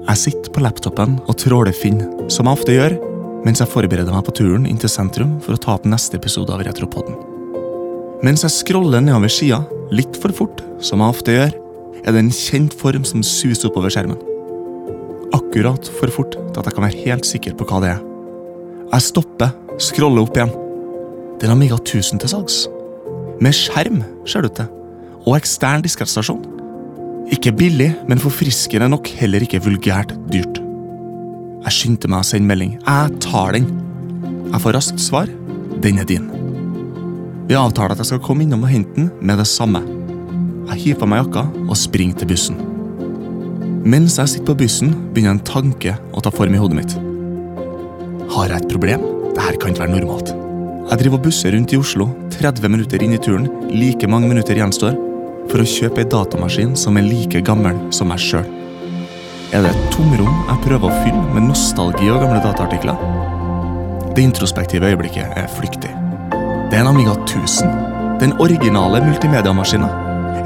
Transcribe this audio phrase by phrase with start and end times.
[0.00, 2.00] Jeg sitter på laptopen og tråler Finn,
[2.32, 2.94] som jeg ofte gjør,
[3.44, 6.54] mens jeg forbereder meg på turen inn til sentrum for å ta opp neste episode
[6.54, 7.18] av Retropodden.
[8.24, 9.60] Mens jeg scroller nedover sida,
[9.92, 11.52] litt for fort, som jeg ofte gjør,
[12.00, 14.20] er det en kjent form som suser oppover skjermen.
[15.36, 18.04] Akkurat for fort til at jeg kan være helt sikker på hva det er.
[18.90, 20.54] Jeg stopper, scroller opp igjen.
[21.36, 22.62] Det er en Amiga 1000 til salgs.
[23.40, 24.72] Med skjerm, ser det ut til,
[25.26, 26.59] og ekstern diskrettstasjon.
[27.30, 30.58] Ikke billig, men forfriskende nok heller ikke vulgært dyrt.
[31.60, 32.72] Jeg skyndte meg å sende melding.
[32.80, 33.68] Jeg tar den.
[34.50, 35.30] Jeg får raskt svar.
[35.84, 36.26] Den er din.
[37.50, 39.82] Vi avtaler at jeg skal komme innom og hente den med det samme.
[40.70, 42.58] Jeg hiver på meg jakka og springer til bussen.
[43.80, 46.96] Mens jeg sitter på bussen, begynner en tanke å ta form i hodet mitt.
[48.30, 49.06] Har jeg et problem?
[49.36, 50.34] Dette kan ikke være normalt.
[50.90, 54.58] Jeg driver og busser rundt i Oslo, 30 minutter inn i turen, like mange minutter
[54.58, 54.98] gjenstår,
[55.50, 58.46] for å kjøpe ei datamaskin som er like gammel som meg sjøl.
[59.50, 63.00] Er det et tomrom jeg prøver å fylle med nostalgi og gamle dataartikler?
[64.14, 65.90] Det introspektive øyeblikket er flyktig.
[66.70, 67.74] Det er en Amiga 1000.
[68.22, 69.90] Den originale multimediamaskinen.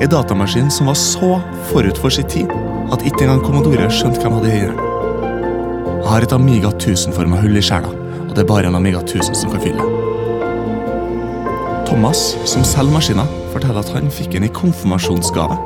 [0.01, 1.37] En datamaskin som var så
[1.69, 2.53] forut for sin tid
[2.93, 4.81] at ikke engang Commodore skjønte hvem hadde eieren.
[6.01, 7.93] Jeg har et Amiga 1000-forma hull i sjela,
[8.25, 9.89] og det er bare en Amiga 1000 som kan fylle.
[11.89, 15.57] Thomas, som selger maskinen, forteller at han fikk den i konfirmasjonsgave.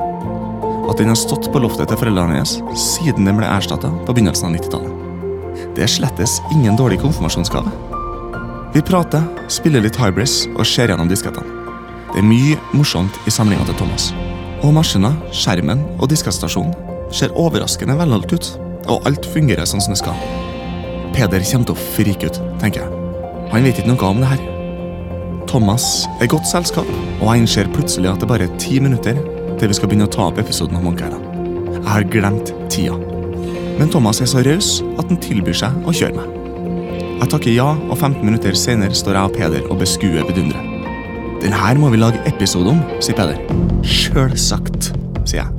[0.88, 4.48] At den har stått på loftet til foreldrene hans siden den ble erstatta på begynnelsen
[4.48, 5.72] av 90-tallet.
[5.74, 7.72] Det er slettes ingen dårlig konfirmasjonsgave.
[8.74, 11.56] Vi prater, spiller litt Hybris og ser gjennom diskettene.
[12.12, 14.12] Det er mye morsomt i samlinga til Thomas.
[14.62, 16.76] Og maskina, skjermen og diskettstasjonen
[17.14, 18.52] ser overraskende velholdt ut,
[18.88, 20.22] og alt fungerer sånn som det skal.
[21.16, 23.02] Peder kommer til å frike ut, tenker jeg.
[23.50, 24.57] Han vet ikke noe om det her.
[25.48, 26.88] Thomas er godt selskap,
[27.20, 29.16] og jeg innser plutselig at det bare er ti minutter
[29.58, 31.24] til vi skal begynne å ta opp episoden Monkey Island.
[31.78, 32.98] Jeg har glemt tida.
[33.78, 36.34] Men Thomas er så raus at han tilbyr seg å kjøre meg.
[37.18, 40.74] Jeg takker ja, og 15 minutter senere står jeg og Peder og beskuer vidunderet.
[41.42, 43.38] Den her må vi lage episode om, sier Peder.
[43.86, 44.92] Sjølsagt,
[45.24, 45.50] sier jeg.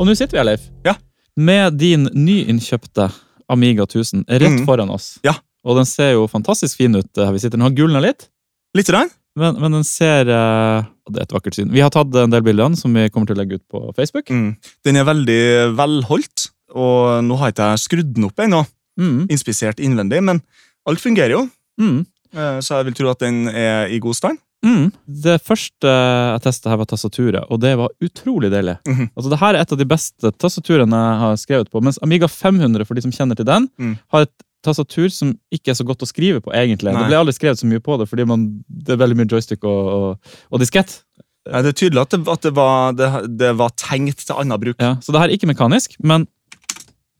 [0.00, 0.66] Og nå sitter vi her, Leif.
[0.84, 0.96] Ja.
[1.36, 3.08] Med din nyinnkjøpte
[3.52, 4.64] Amiga 1000 rett Mm.
[4.66, 5.18] foran oss.
[5.24, 5.34] Ja.
[5.64, 7.08] Og den ser jo fantastisk fin ut.
[7.16, 7.56] her vi sitter.
[7.56, 8.28] Den har gulna litt,
[8.74, 9.10] Litt rann?
[9.36, 11.70] men, men den ser uh, Det er et vakkert syn.
[11.74, 14.30] Vi har tatt en del bilder som vi kommer til å legge ut på Facebook.
[14.30, 14.52] Mm.
[14.86, 15.40] Den er veldig
[15.78, 18.62] velholdt, og nå har ikke jeg skrudd den opp ennå.
[19.00, 19.24] Mm.
[19.34, 20.38] Inspisert innvendig, men
[20.86, 21.42] alt fungerer jo.
[21.82, 22.04] Mm.
[22.34, 24.38] Eh, Så jeg vil tro at den er i god stand.
[24.64, 24.86] Mm.
[25.26, 28.78] Det første jeg testa her, var tastaturet, og det var utrolig deilig.
[28.88, 29.10] Mhm.
[29.12, 31.82] Altså, det her er et av de beste tastaturene jeg har skrevet på.
[31.84, 33.98] Mens Amiga 500, for de som kjenner til den, Mm.
[34.14, 34.32] har et
[34.64, 36.92] tastatur som ikke er så godt å skrive på, egentlig.
[36.94, 37.02] Nei.
[37.04, 39.64] Det ble aldri skrevet så mye på det, fordi man, det er veldig mye joystick
[39.68, 40.96] og, og, og diskett.
[41.44, 43.08] Ja, det er tydelig at det, at det, var, det,
[43.40, 44.78] det var tenkt til annen bruk.
[44.80, 46.24] Ja, så det her er ikke mekanisk, men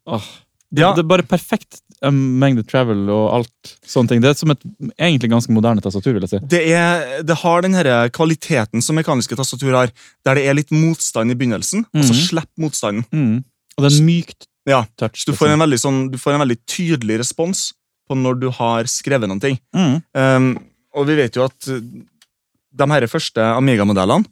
[0.08, 0.24] åh,
[0.74, 0.92] det, Ja.
[0.96, 4.22] det er bare perfekt um, mengde travel og alt sånne ting.
[4.24, 4.64] Det er som et
[4.98, 6.40] egentlig ganske moderne tastatur, vil jeg si.
[6.50, 9.92] Det, er, det har den her kvaliteten som mekaniske tastatur har,
[10.26, 12.24] der det er litt motstand i begynnelsen, og så Mhm.
[12.24, 13.04] slipper motstanden.
[13.12, 13.44] Mm.
[13.76, 15.24] Og det er mykt Ja, touch.
[15.28, 17.72] Du får, en veldig sånn, du får en veldig tydelig respons
[18.08, 19.58] på når du har skrevet noen ting.
[19.76, 19.98] mm.
[20.14, 20.48] Um,
[20.94, 21.80] og vi vet jo at uh,
[22.74, 24.24] de her første Amiga-modellene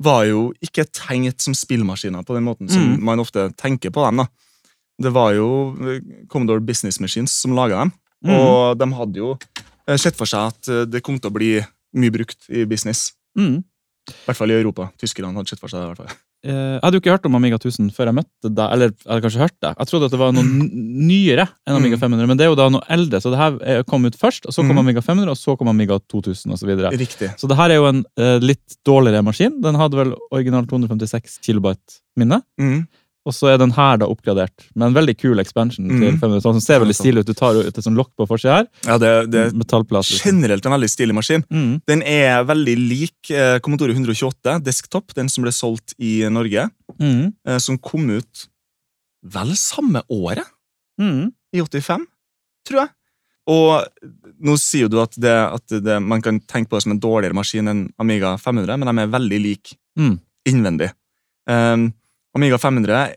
[0.00, 3.02] var jo ikke tenkt som spillmaskiner på den måten som Mm.
[3.04, 4.16] man ofte tenker på dem.
[4.22, 4.26] da.
[5.00, 5.48] Det var jo
[5.80, 7.92] uh, Commodore Business Machines som laga dem,
[8.24, 8.34] Mm.
[8.36, 9.30] og de hadde jo
[9.88, 11.52] uh, sett for seg at det kom til å bli
[11.96, 13.12] mye brukt i business.
[13.38, 13.64] Mm.
[14.10, 14.90] I hvert fall i Europa.
[15.00, 15.86] Tyskerne hadde sett for seg det.
[15.86, 16.16] i hvert fall.
[16.42, 18.72] Eh, Jeg hadde jo ikke hørt om Amiga 1000 før jeg møtte deg.
[18.72, 19.72] Eller jeg hadde kanskje hørt det.
[19.76, 20.44] Jeg trodde at det var noe
[21.10, 22.00] nyere enn Amiga Mm.
[22.00, 23.20] 500, men det er jo da noe eldre.
[23.20, 24.84] Så det her er- kom ut først, og så kom Mm.
[24.86, 26.70] Amiga 500, og så kom Amiga 2000 osv.
[26.80, 27.28] Så, Riktig.
[27.36, 29.60] så det her er jo en eh, litt dårligere maskin.
[29.60, 32.40] Den hadde vel original 256 kilobyte minne.
[32.58, 32.86] Mm.
[33.28, 36.00] Og så er den her da oppgradert med en veldig kul expansion Mm.
[36.00, 36.40] til 500.
[36.40, 37.26] Som ser veldig stilig ut.
[37.26, 38.68] Du tar ut et sånt lokk på forsida her.
[38.86, 40.22] Ja, det, det er liksom.
[40.24, 41.44] generelt en veldig stilig maskin.
[41.52, 41.82] Mm.
[41.86, 46.70] Den er veldig lik eh, Commodore 128 Desktop, den som ble solgt i Norge.
[46.98, 47.34] Mm.
[47.46, 48.46] eh, som kom ut
[49.22, 50.46] vel samme året,
[51.00, 51.32] Mm.
[51.54, 52.06] i 85,
[52.68, 52.88] tror jeg.
[53.48, 53.84] Og
[54.40, 57.34] nå sier du at, det, at det, man kan tenke på det som en dårligere
[57.36, 60.20] maskin enn Amiga 500, men de er veldig like Mm.
[60.48, 60.90] innvendig.
[61.48, 61.92] Um,
[62.36, 63.14] Amiga 500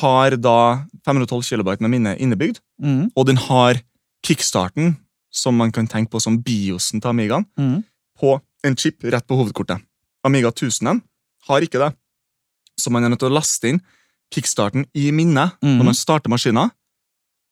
[0.00, 3.10] har da 512 kilobyte med minne innebygd, Mm.
[3.16, 3.80] og den har
[4.26, 4.96] kickstarten,
[5.30, 7.84] som man kan tenke på som biosen til Amigaen, Mm.
[8.18, 9.80] på en chip rett på hovedkortet.
[10.24, 11.02] Amiga 1000
[11.48, 11.94] har ikke det,
[12.78, 13.80] så man er nødt til å laste inn
[14.32, 15.78] kickstarten i minnet mm.
[15.78, 16.70] når man starter maskinen.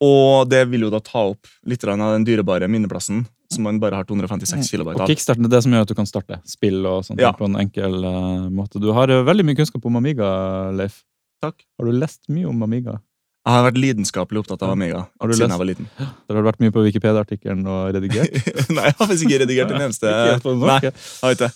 [0.03, 3.26] Og det vil jo da ta opp litt av den dyrebare minneplassen,
[3.56, 5.11] som man bare har 256 kilobyte Og av.
[5.11, 7.32] kickstarten er det som gjør at du kan starte spill og sånt Ja.
[7.37, 8.79] på en enkel uh, måte.
[8.82, 10.29] Du har eh, veldig mye kunnskap om Amiga,
[10.76, 11.03] Leif.
[11.43, 11.61] Takk.
[11.81, 13.00] Har du lest mye om Amiga?
[13.47, 15.87] Jeg har vært lidenskapelig opptatt av Amiga Har du siden lest- jeg var liten.
[16.26, 18.32] Det har vært mye på Wikipedia-artikkelen og redigert.
[18.75, 20.11] Nei, jeg har faktisk ikke redigert den eneste.
[20.11, 21.50] Nei, jeg har ikke.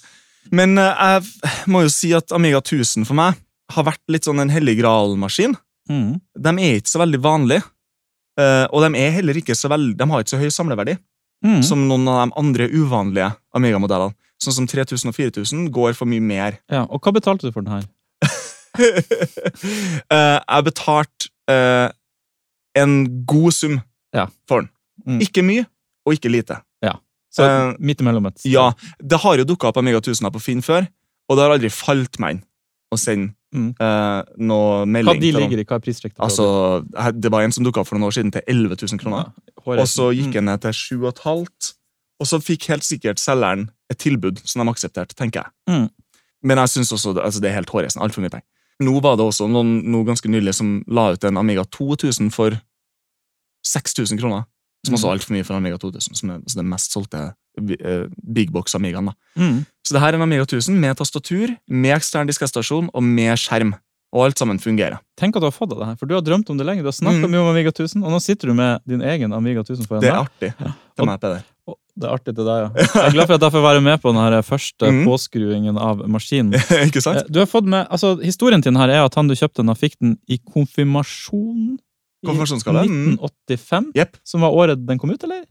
[0.55, 3.41] Men eh, jeg må jo si at Amiga 1000 for meg
[3.75, 5.57] har vært litt sånn en hellig gral-maskin.
[5.91, 6.21] Mm.
[6.39, 7.67] De er ikke så veldig vanlige.
[8.39, 10.95] eh, og de er heller ikke så veldig, de har ikke så høy samleverdi
[11.45, 11.63] Mm.
[11.65, 14.13] som noen av de andre uvanlige Amiga-modellene.
[14.41, 16.59] Sånn som 3000 og 4000 går for mye mer.
[16.73, 17.87] Ja, og hva betalte du for den her?
[18.81, 21.89] uh, jeg betalte uh,
[22.79, 23.81] en god sum
[24.15, 24.27] Ja.
[24.49, 24.71] for den.
[25.07, 25.21] Mm.
[25.25, 25.65] Ikke mye,
[26.07, 26.61] og ikke lite.
[26.85, 26.97] Ja,
[27.33, 28.41] Så uh, midt imellom et.
[28.45, 30.87] Ja, Det har jo dukka opp Amiga 1000 på Finn før,
[31.29, 32.43] og det har aldri falt meg inn
[32.93, 33.73] å sende Mm.
[33.81, 35.67] Uh, melding, Hva de ligger i?
[35.67, 36.21] Hva er prissjektet?
[36.23, 36.85] Altså,
[37.19, 39.33] Det var en som dukka opp for noen år siden til 11 000 kroner.
[39.33, 39.79] Ja.
[39.81, 40.77] Og så gikk jeg den ned til
[41.11, 41.75] 7,5.
[42.21, 45.51] Og så fikk helt sikkert selgeren et tilbud som de aksepterte, tenker jeg.
[45.73, 45.89] Mm.
[46.47, 48.05] Men jeg synes også altså det er helt hårreisende.
[48.05, 48.47] Altfor mye penger.
[48.81, 52.57] Nå var det også noen noe ganske nylig som la ut en Amiga 2000 for
[53.67, 54.47] 6000 kroner.
[54.87, 55.11] Som også Mm.
[55.11, 57.35] er altfor mye for Amiga 2000, som er den mest solgte
[57.85, 59.11] eh, big box Amigaen.
[59.37, 59.67] Mm.
[59.85, 63.75] Så det her er en Amiga 1000 med tastatur, med ekstern diskettstasjon og med skjerm.
[64.13, 64.99] Og alt sammen fungerer.
[65.21, 66.81] Tenk at du har fått av det her, for du har drømt om det lenge.
[66.83, 67.31] Du har snakka Mm.
[67.31, 70.11] mye om Amiga 1000, og nå sitter du med din egen Amiga 1000 foran deg.
[70.11, 70.55] Det er artig.
[70.67, 70.73] Ja.
[70.97, 71.43] til meg, Peder.
[72.01, 72.69] Det er artig til deg, ja.
[72.95, 75.05] Jeg er glad for at jeg får være med på den første Mm.
[75.07, 76.53] påskruingen av maskinen.
[76.89, 77.19] Ikke sant?
[77.19, 79.61] Eh, Du har fått med, altså Historien til den her er at han du kjøpte
[79.63, 81.79] den, fikk den i konfirmasjon i
[82.27, 82.85] Konfirmasjonsgave?
[82.87, 83.15] Mm.
[83.17, 83.93] 1985.
[83.97, 84.17] yep.
[84.25, 85.45] Som var året den kom ut, eller?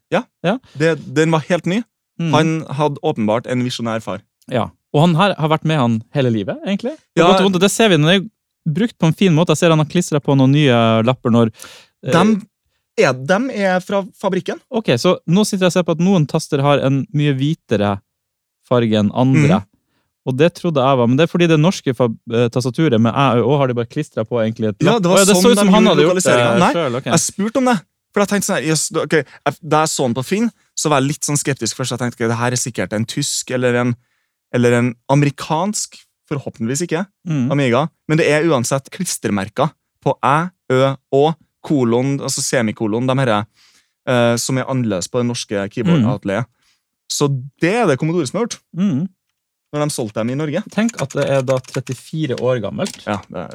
[0.77, 1.81] Det, den var helt ny.
[2.19, 2.33] Mm.
[2.33, 4.21] Han hadde åpenbart en visjonær far.
[4.51, 4.69] Ja.
[4.94, 6.95] Og han her har vært med han hele livet, egentlig.
[7.18, 7.30] Ja.
[7.39, 8.00] godt det ser vi.
[8.01, 8.24] Den er
[8.69, 9.54] brukt på en fin måte.
[9.54, 12.39] Jeg ser han har klistra på noen nye lapper når eh, Dem
[13.00, 14.60] er, dem er fra fabrikken.
[14.69, 17.98] Ok, så nå sitter jeg og ser på at noen taster har en mye hvitere
[18.69, 19.62] farge enn andre.
[19.62, 19.69] Mhm.
[20.29, 23.41] Og det trodde jeg var, men det er fordi det norske eh, tastaturet med æ
[23.41, 25.53] å har de bare klistra på egentlig et Ja, det var Å det sånn så
[25.55, 26.59] ut som han hadde gjort det selv.
[26.61, 27.07] Nei, selv, ok.
[27.09, 27.77] Jeg spurte om det.
[28.13, 31.01] For jeg tenkte sånn, yes, ok, jeg- Da jeg så den på Finn, så var
[31.01, 31.91] jeg litt sånn skeptisk først.
[31.93, 33.95] Jeg tenkte ok, det her er sikkert en tysk eller en,
[34.53, 35.97] eller en amerikansk,
[36.29, 37.51] forhåpentligvis ikke, Mm.
[37.51, 37.89] Amiga.
[38.07, 39.71] Men det er uansett klistremerker
[40.03, 41.35] på æ, ø, å,
[41.65, 43.29] kolon, altså semikolon, de her
[44.07, 46.45] uh, som er annerledes på det norske keyboard-atelieret.
[47.11, 47.27] Så
[47.59, 49.09] det er det Commodore som har gjort, Mm.
[49.74, 50.63] Når de solgte dem i Norge.
[50.74, 53.45] Tenk at det er da 34 år gammelt, Ja, det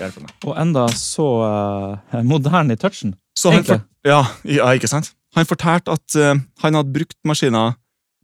[0.00, 0.32] er meg.
[0.44, 3.14] og enda så uh, moderne i touchen.
[3.38, 5.14] Så han, for, ja, ja, ikke sant?
[5.36, 7.72] Han fortalte at uh, han hadde brukt maskiner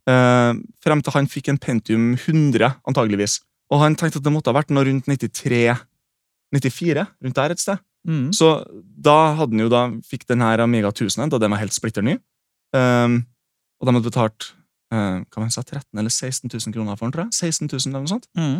[0.08, 0.52] uh,
[0.84, 3.40] frem til han fikk en Pentium 100, antageligvis.
[3.72, 5.76] Og han tenkte at det måtte ha vært noe rundt 93
[6.54, 7.80] 94, rundt der et sted.
[8.08, 8.30] Mm.
[8.32, 11.76] Så da hadde han jo da, fikk den her Amiga 1000, da den var helt
[11.76, 12.16] splitter ny.
[12.72, 13.22] Um,
[13.78, 14.48] og de hadde betalt
[14.92, 17.54] eh, hva sa, 13 eller 16 000 kroner for den, tror jeg.
[17.54, 18.28] 16 000 eller noe sånt.
[18.38, 18.58] Mm.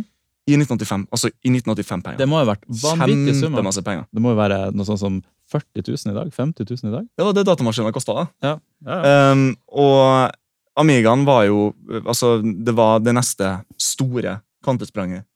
[0.48, 1.06] I 1985.
[1.12, 2.18] Altså i 1985-penger.
[2.20, 3.12] Det må jo ha vært summer.
[3.42, 4.06] Kjempemasse penger.
[4.12, 5.18] Det må jo være noe sånt som
[5.52, 6.30] 40 000 i dag?
[6.34, 7.08] 50 000 i dag?
[7.16, 8.26] Det var det datamaskinen kosta, da.
[8.44, 8.54] Ja.
[8.88, 10.30] ja, Um, og
[10.78, 11.72] Amigaen var jo
[12.06, 13.48] Altså, det var det neste
[13.80, 15.26] store kvantespranget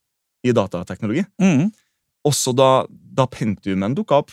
[0.46, 1.24] i datateknologi.
[1.40, 1.68] Mm.
[2.26, 4.32] Også da, da Pentiumen dukka opp,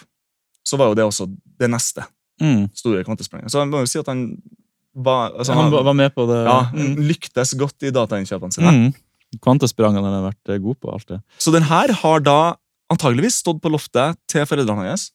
[0.65, 1.27] så var jo det også
[1.59, 2.05] det neste
[2.39, 2.69] Mm.
[2.71, 3.51] store kvantespranget.
[3.51, 4.21] Så jeg må jo si at han
[4.95, 6.39] var altså, Han var med på det.
[6.45, 6.95] ja, Mm.
[7.09, 8.71] lyktes godt i datainnkjøpene sine.
[8.71, 8.93] Mm.
[9.41, 11.21] Kvantesprangene har vært eh, god på alt det.
[11.37, 12.55] Så den her har da
[12.91, 15.11] antageligvis stått på loftet til foreldrene hans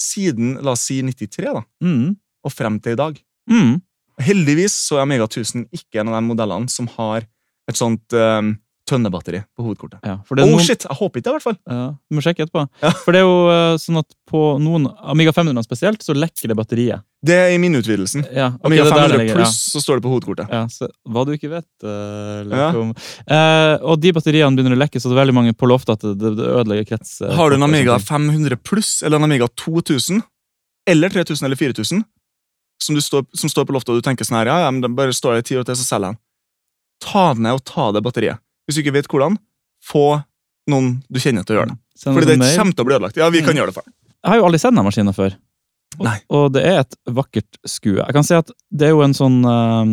[0.00, 2.16] siden la oss si 93 da, Mm.
[2.44, 3.18] og frem til i dag.
[3.48, 3.80] Mm.
[4.20, 7.24] Heldigvis så er Amiga 1000 ikke en av de modellene som har
[7.68, 10.00] et sånt um, tønnebatteri på hovedkortet.
[10.04, 11.56] Ja, Oh noen, shit, jeg håper ikke det, i hvert fall.
[11.70, 12.68] ja, du må sjekke etterpå.
[12.82, 12.90] Ja.
[12.90, 16.56] For det er jo uh, sånn at på noen Amiga 500 spesielt, så lekker det
[16.58, 17.02] batteriet.
[17.24, 18.26] Det er i minneutvidelsen.
[18.36, 20.50] Ja, okay, Amiga det er det 500 ligger, pluss, så står det på hovedkortet.
[20.52, 20.60] Ja.
[20.64, 21.68] Ja, så, hva du ikke vet.
[21.84, 22.66] uh, Ja.
[22.76, 22.90] om.
[23.24, 26.04] Uh, og de batteriene begynner å lekke, så det er veldig mange på loftet at
[26.20, 27.14] det, det ødelegger krets.
[27.24, 30.20] Uh, Har du en Amiga 500 pluss eller en Amiga 2000,
[30.90, 32.04] eller 3000 eller 4000,
[32.84, 34.82] som, du står, som står på loftet og du tenker sånn her, ja, ja, men
[34.84, 36.20] det bare står der i ti år til, så selger jeg den.
[37.04, 38.42] Ta den ned og ta det batteriet.
[38.68, 39.38] Hvis du ikke vet hvordan,
[39.84, 40.04] få
[40.68, 41.78] noen du kjenner til å gjøre det.
[42.00, 43.16] Send Fordi det kommer til å bli ødelagt.
[43.20, 43.58] Ja, vi kan Mm.
[43.62, 43.84] gjøre det for.
[44.24, 45.34] Jeg har jo aldri sett denne maskinen før.
[46.02, 46.16] Nei.
[46.30, 47.98] og det er et vakkert skue.
[48.00, 49.92] Jeg kan si at det er jo en sånn um,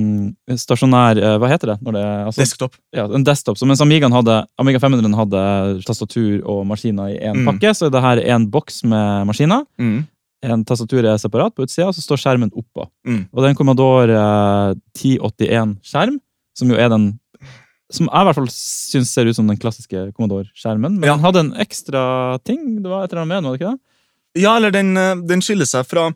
[0.49, 1.77] stasjonær uh, Hva heter det?
[1.83, 2.75] Det altså, Desktop.
[2.95, 3.57] ja, en desktop.
[3.59, 5.43] Så mens Amigaen hadde, Amiga 500 hadde
[5.85, 7.45] tastatur og maskiner i én Mm.
[7.51, 9.65] pakke, så er det her en boks med maskiner.
[9.79, 10.07] Mm.
[10.43, 12.87] En tastatur er separat på utsida, og så står skjermen oppå.
[13.05, 13.27] Mm.
[13.31, 16.17] Og det er en Commodore uh, 1081-skjerm,
[16.57, 17.11] som jo er den
[17.91, 20.93] som jeg i hvert fall syns ser ut som den klassiske Commodore-skjermen.
[20.97, 21.15] Men Ja.
[21.17, 22.81] den hadde en ekstra ting.
[22.81, 23.79] Det var et eller annet med den, var det ikke det?
[24.37, 26.09] Ja, eller den, eh, den skiller seg fra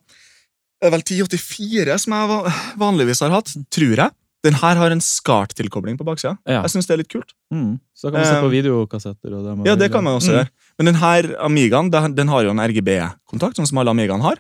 [0.84, 4.12] er vel 1084, som jeg vanligvis har hatt, tror jeg.
[4.46, 6.36] Den her har en SCART-tilkobling på baksida.
[6.46, 6.62] Ja.
[6.62, 7.32] Jeg syns det er litt kult.
[7.52, 7.80] Mm.
[7.98, 9.34] Så da kan man se på Um, videokassetter.
[9.34, 10.38] Og det, Ja, det kan man også Mm.
[10.38, 10.50] gjøre.
[10.78, 14.38] Men den her Amigaen den, den har jo en RGB-kontakt, sånn som alle Amigaene har.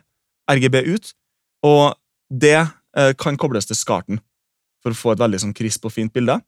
[0.47, 1.13] RGB ut.
[1.63, 1.95] Og
[2.31, 4.19] det eh, kan kobles til SCART-en
[4.83, 6.39] for å få et veldig sånn krisp og fint bilde.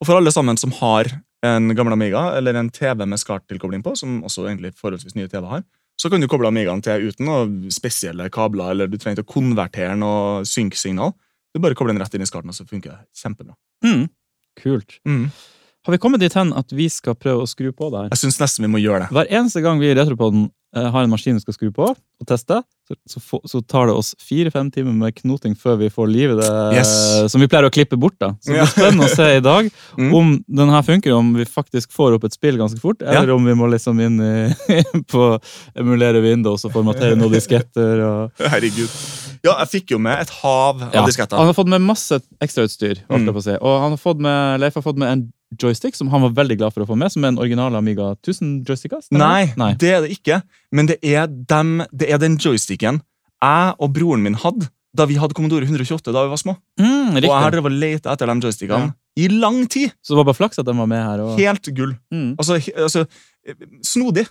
[0.00, 1.04] Og for alle sammen som har
[1.44, 5.46] en gammel Amiga eller en TV med SCART-tilkobling på, som også egentlig forholdsvis nye TV
[5.46, 5.62] har,
[6.00, 9.34] så kan du koble Amigaen til uten noe spesielle kabler, eller du trenger ikke å
[9.36, 11.14] konvertere noe synksignal.
[11.54, 13.54] Du bare kobler den rett inn i SCART-en, og så funker det kjempebra.
[13.86, 14.08] Mm.
[14.58, 14.98] Kult.
[15.06, 15.28] Mm.
[15.84, 18.12] Har vi kommet dit hen at vi skal prøve å skru på det her?
[18.14, 19.08] Jeg syns nesten vi må gjøre det.
[19.12, 22.28] Hver eneste gang vi i Retropoden eh, har en maskin vi skal skru på og
[22.30, 26.32] teste, så, så, så tar det oss fire-fem timer med knoting før vi får liv
[26.32, 26.48] i det
[26.78, 26.92] Yes.
[27.32, 28.16] som vi pleier å klippe bort.
[28.22, 28.30] da.
[28.40, 28.64] Så det Ja.
[28.64, 29.68] blir spennende å se i dag
[30.00, 30.14] Mm.
[30.16, 33.44] om den her funker, om vi faktisk får opp et spill ganske fort, eller om
[33.44, 34.54] vi må liksom inn i,
[35.12, 35.28] på
[35.76, 38.00] emulere Windows og formatere noen disketter.
[38.08, 38.32] og...
[38.40, 38.88] Herregud.
[39.44, 41.36] Ja, jeg fikk jo med et hav av Ja, disketter.
[41.36, 43.04] han har fått med masse ekstrautstyr.
[43.12, 43.28] Mm.
[43.60, 45.26] Og han har fått med, Leif har fått med en
[45.60, 48.12] joystick som han var veldig glad for å få med, som er en original Amiga
[48.16, 49.02] 1000 joysticker.
[49.14, 49.52] Nei.
[49.60, 50.40] Nei, det er det ikke.
[50.74, 53.02] Men det er, dem, det er den joysticken
[53.44, 56.54] jeg og broren min hadde da vi hadde Commodore 128 da vi var små.
[56.78, 59.90] Mm, Og jeg har drevet og lett etter de joystickene i lang tid.
[60.02, 61.22] Så det var bare flaks at den var med her.
[61.24, 61.38] Og...
[61.38, 61.96] Helt gull.
[62.14, 62.34] Mm.
[62.38, 63.04] Altså, altså
[63.84, 64.26] Snodig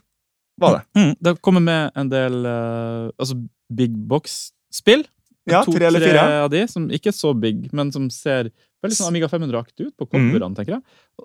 [0.61, 0.83] var det.
[0.99, 3.37] Mm, det kommer med en del uh, altså
[3.73, 5.05] big box-spill.
[5.49, 6.23] Ja, tre eller fire.
[6.45, 8.47] av de, som ikke er så big, men som ser
[8.83, 10.55] veldig sånn Amiga 500-aktig ut på Mm.
[10.55, 10.81] tenker jeg.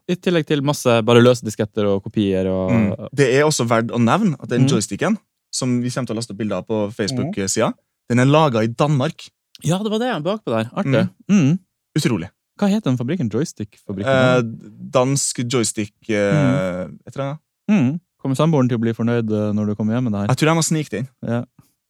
[0.09, 2.47] I tillegg til masse bare løse disketter og kopier.
[2.47, 2.71] og...
[2.71, 3.09] Mm.
[3.13, 4.69] Det er også verdt å nevne at den Mm.
[4.71, 5.19] joysticken,
[5.53, 7.73] som vi kommer til å laste opp bilder av på Facebook-sida,
[8.09, 9.29] den er laga i Danmark.
[9.65, 10.71] Ja, det var det bakpå der.
[10.73, 11.09] Artig.
[11.29, 11.59] Mm.
[11.99, 12.31] Utrolig.
[12.59, 13.31] Hva het den fabrikken?
[13.31, 14.07] Joystick-fabrikken?
[14.07, 14.43] Eh,
[14.91, 17.41] dansk joystick eh, et eller annet.
[17.71, 18.01] Mm.
[18.19, 20.29] Kommer samboeren til å bli fornøyd eh, når du kommer hjem med det her?
[20.33, 21.09] Jeg tror jeg må snike det inn.
[21.23, 21.43] Ja.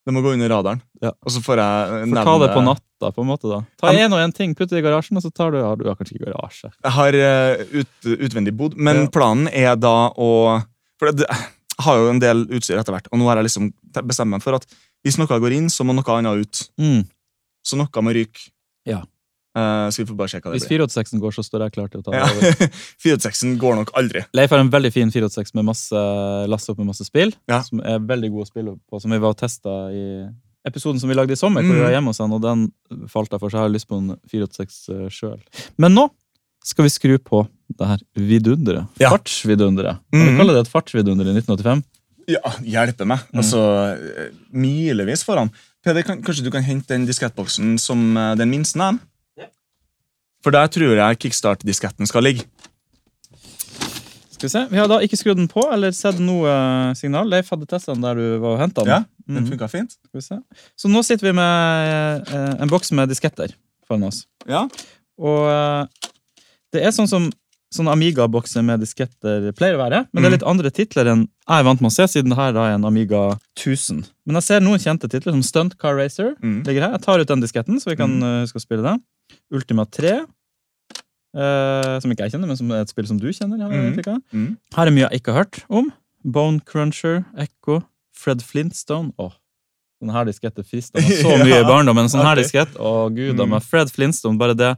[0.07, 0.81] Det må gå under radaren.
[1.03, 1.11] Ja.
[1.25, 3.49] Og så får jeg eh, Få ta det på natta, på en måte.
[3.51, 3.59] da.
[3.81, 5.85] Ta én og én ting, putt det i garasjen, og så tar du ja, Du
[5.89, 6.71] har kanskje ikke garasje.
[6.83, 9.07] Jeg har eh, ut, utvendig bod, men Ja.
[9.13, 10.31] planen er da å
[10.99, 13.69] For det, jeg har jo en del utstyr etter hvert, og nå har jeg liksom
[14.03, 14.65] bestemt meg for at
[15.05, 16.63] hvis noe går inn, så må noe annet ut.
[16.81, 17.05] Mm.
[17.63, 18.49] Så noe må ryke.
[18.87, 19.03] Ja.
[19.59, 20.83] Eh, så vi får bare sjekke hva det Hvis blir.
[20.85, 22.27] 486-en går, så står jeg klar til å ta Ja.
[22.29, 22.69] over.
[23.03, 24.23] 486-en går nok aldri.
[24.39, 26.03] Leif har en veldig fin 486 med masse
[26.51, 27.61] lastet opp med masse spill, Ja.
[27.67, 30.05] som er veldig god å spille på, som vi var og testa i
[30.67, 31.79] episoden som vi lagde i sommer, hvor Mm.
[31.79, 32.65] vi var hjemme hos han, og den
[33.07, 35.39] falt jeg for, så jeg har lyst på en 486 sjøl.
[35.77, 36.09] Men nå
[36.63, 37.47] skal vi skru på
[37.79, 38.87] det her vidunderet.
[38.99, 39.09] Ja.
[39.13, 39.99] Fartsvidunderet.
[40.11, 40.37] Kan vi Mhm.
[40.37, 41.83] kalle det et fartsvidunder i 1985?
[42.27, 43.19] Ja, hjelpe meg.
[43.33, 43.39] Mm.
[43.41, 43.59] Altså,
[43.95, 45.49] eh, milevis foran.
[45.83, 48.99] Peder, kan, kanskje du kan hente den diskettboksen som eh, den minste er?
[50.43, 52.45] For der tror jeg kickstart-disketten skal ligge.
[54.39, 54.61] Skal vi se.
[54.71, 57.27] Vi har da ikke skrudd den på eller sett noe eh, signal.
[57.27, 58.93] Leif hadde testa den der du var og henta den.
[58.93, 59.49] Ja, Den Mhm.
[59.51, 59.91] funka fint.
[59.91, 60.37] Skal vi se.
[60.79, 63.51] Så nå sitter vi med eh, en boks med disketter
[63.87, 64.23] foran oss.
[64.47, 64.63] Ja.
[65.19, 65.85] Og eh,
[66.73, 67.29] det er sånn som
[67.69, 70.07] sånn Amiga-bokser med disketter pleier å være.
[70.11, 72.37] Men det er litt andre titler enn jeg er vant med å se, siden det
[72.39, 73.99] her er en Amiga 1000.
[74.25, 76.31] Men jeg ser noen kjente titler, som Stunt Car Racer.
[76.41, 76.63] Mm.
[76.65, 76.91] ligger her.
[76.97, 78.95] Jeg tar ut den disketten, så vi kan eh, huske å spille det.
[79.53, 80.25] Ultima 3.
[81.35, 83.59] eh, som ikke jeg kjenner, men som er et spill som du kjenner.
[83.61, 84.21] Jeg mm.
[84.33, 84.57] Mm.
[84.75, 85.91] Her er mye jeg ikke har hørt om.
[86.25, 87.81] Bone Cruncher, Echo,
[88.15, 89.13] Fred Flintstone.
[89.21, 89.35] Åh,
[89.99, 92.05] Sånn her diskett er meg så mye i barndommen.
[92.07, 93.49] En sånn her diskett, å gud a Mm.
[93.51, 93.63] meg.
[93.67, 94.77] Fred Flintstone, bare det.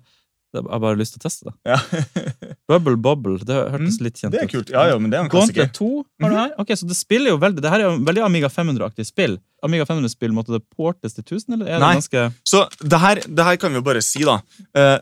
[0.57, 1.53] Jeg har bare lyst til å teste det.
[1.71, 1.77] Ja.
[2.71, 4.37] Bubble Bobble, det hørtes litt kjent ut.
[4.37, 4.73] Det er kult.
[4.73, 5.69] Ja, ja, men det er en klassiker.
[5.69, 6.51] Gauntlet 2 har du her.
[6.63, 9.39] Ok, Så det spiller jo veldig, det her er jo veldig Amiga 500-aktig spill.
[9.63, 11.95] Amiga 500-spill, måtte det portes til 1000, eller er det Nei.
[11.99, 14.39] ganske Så det her, det her kan vi jo bare si, da.
[14.77, 14.97] Eh,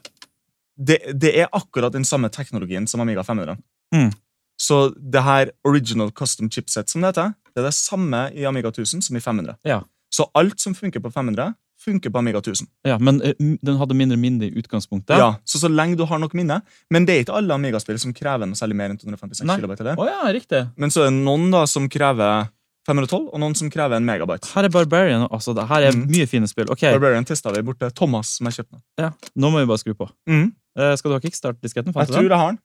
[0.79, 3.57] det, det er akkurat den samme teknologien som Amiga 500.
[3.95, 4.11] Mm.
[4.59, 8.71] Så det her original custom chipset, som det heter, det er det samme i Amiga
[8.73, 9.57] 1000 som i 500.
[9.67, 9.81] Ja.
[10.13, 12.67] Så alt som funker på 500, funker på Amiga 1000.
[12.87, 15.17] Ja, men eh, den hadde mindre minne i utgangspunktet.
[15.17, 16.61] Ja, så så lenge du har nok minne.
[16.91, 19.57] Men det er ikke alle Amiga-spill som krever noe særlig mer enn 256 Nei.
[19.61, 19.81] kilobyte.
[19.85, 19.95] eller?
[19.99, 20.63] Å ja, riktig.
[20.77, 22.49] Men så er det noen da som krever
[22.89, 24.49] 512, og noen som krever en megabyte.
[24.55, 25.27] Her er Barbarian.
[25.29, 26.07] altså det Her er Mm.
[26.09, 26.71] mye fine spill.
[26.71, 26.91] Okay.
[26.91, 27.91] Barbarian testa vi borte.
[27.93, 30.09] Thomas som jeg kjøpte ja, Nå må vi bare skru på.
[30.27, 30.53] Mm.
[30.77, 31.93] Uh, skal du ha kickstart-disketten?
[31.93, 32.59] Jeg tror jeg har den.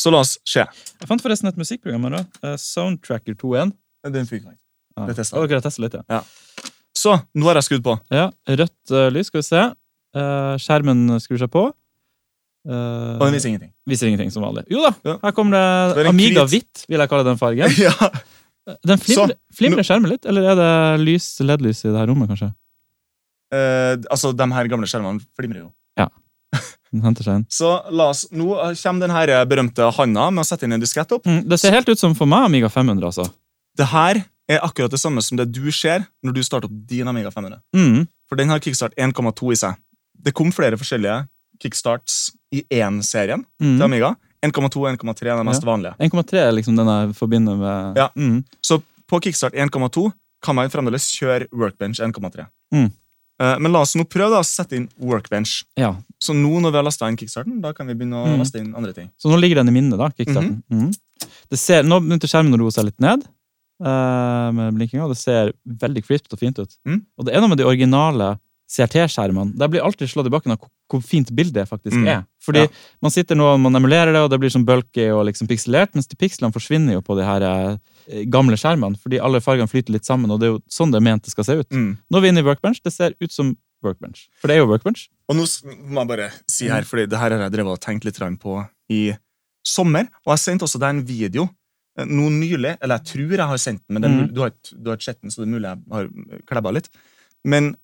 [0.00, 0.64] Så la oss se.
[0.64, 2.26] Jeg fant forresten et musikkprogram her.
[2.42, 3.72] Eh, Soundtracker 2.1.
[4.08, 4.60] Den funker ikke.
[4.96, 5.06] Ah.
[5.06, 5.80] Det testa jeg.
[5.84, 6.22] litt, ja.
[7.00, 7.94] Så, nå har jeg skrudd på.
[8.12, 8.26] ja.
[8.50, 9.62] Rødt uh, lys, skal vi se.
[10.16, 11.62] Uh, skjermen skrur seg på.
[12.68, 13.70] Uh, Og den viser ingenting.
[13.88, 14.66] viser ingenting som vanlig.
[14.68, 15.14] Jo da, Ja.
[15.22, 17.72] her kommer det, Det Amiga hvitt, vil jeg kalle den fargen.
[17.86, 17.94] ja.
[18.84, 20.72] Den flimrer, Så, flimrer skjermen litt, eller er det
[21.06, 22.50] lys, LED-lys i det her rommet, kanskje?
[23.50, 25.70] Uh, altså, De her gamle skjermene flimrer jo.
[25.98, 26.10] Ja.
[26.92, 27.46] Den henter seg inn.
[27.60, 28.50] Så la oss, Nå
[28.82, 31.24] kommer den her berømte handa med å sette inn en diskett opp.
[31.26, 33.26] Mm, det ser helt ut som for meg Amiga 500, altså.
[33.78, 37.06] Det her er akkurat det samme som det du ser når du starter opp din
[37.10, 37.60] Amiga 500.
[37.76, 38.06] Mm.
[38.28, 39.76] For den har kickstart 1,2 i seg.
[40.20, 41.28] Det kom flere forskjellige
[41.62, 43.76] kickstarts i én-serien Mm.
[43.78, 44.16] til Amiga.
[44.42, 45.94] 1,2 og 1,3 er de mest vanlige.
[46.00, 48.08] 1,3 er liksom den jeg forbinder med Ja.
[48.16, 48.44] mm.
[48.62, 52.46] Så på Kickstart 1,2 kan man fremdeles kjøre Workbench 1,3.
[52.72, 52.90] Mm.
[53.40, 55.64] Eh, Men la oss nå prøve da, å sette inn Workbench.
[55.76, 55.94] ja.
[56.22, 58.38] Så nå når vi har lasta inn Kickstarten, da kan vi begynne å Mm.
[58.38, 59.10] laste inn andre ting.
[59.18, 60.62] Så nå ligger den i minnet, da, kickstarten.
[60.70, 60.94] -hmm.
[61.50, 63.22] Det ser, nå begynte skjermen å roe seg litt ned,
[63.80, 66.76] med blinkinga, det ser veldig crispt og fint ut.
[66.86, 67.02] Mm.
[67.18, 68.38] Og det er noe med de originale
[68.70, 69.56] CRT-skjermene.
[69.58, 70.60] Der blir alltid slått i bakken av
[70.90, 72.06] hvor- fint bildet faktisk Mm.
[72.08, 72.26] er.
[72.40, 72.68] Fordi Ja.
[73.02, 75.94] man sitter nå og man emulerer det, og det blir sånn bulky og liksom pikselert,
[75.94, 79.90] mens de pikslene forsvinner jo på de her eh, gamle skjermene, fordi alle fargene flyter
[79.90, 81.68] litt sammen, og det er jo sånn det er ment det skal se ut.
[81.70, 81.98] Mm.
[82.10, 82.80] Nå er vi inne i Workbench.
[82.82, 84.28] Det ser ut som Workbench.
[84.40, 85.08] For det er jo Workbench.
[85.28, 85.42] Og nå
[85.88, 88.68] må jeg bare si her, fordi det her har jeg drevet og tenkt litt på
[88.90, 89.16] i
[89.64, 90.08] sommer.
[90.26, 91.48] Og jeg sendte også deg en video eh,
[91.98, 92.76] nå nylig.
[92.80, 94.34] Eller jeg tror jeg har sendt den, men er Mm.
[94.34, 96.08] du, har ikke, du har ikke sett den, så det er mulig jeg har
[96.46, 96.88] klebba litt.
[97.44, 97.76] Men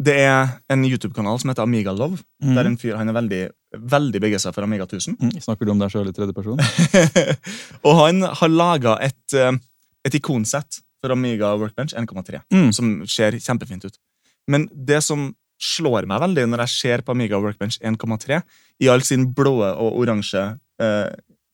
[0.00, 2.22] det er en YouTube-kanal som heter Amiga Love.
[2.42, 2.54] mm.
[2.56, 5.16] Der en fyr han er veldig, veldig begeistra for Amiga 1000.
[5.20, 5.34] Mm.
[5.44, 6.56] Snakker du om deg sjøl i tredje person?
[7.84, 9.52] og han har laga et, eh,
[10.06, 12.72] et ikonsett for Amiga Workbench 1,3 Mm.
[12.72, 13.98] som ser kjempefint ut.
[14.48, 18.42] Men det som slår meg veldig når jeg ser på Amiga Workbench 1,3,
[18.80, 21.10] i all sin blå og oransje eh,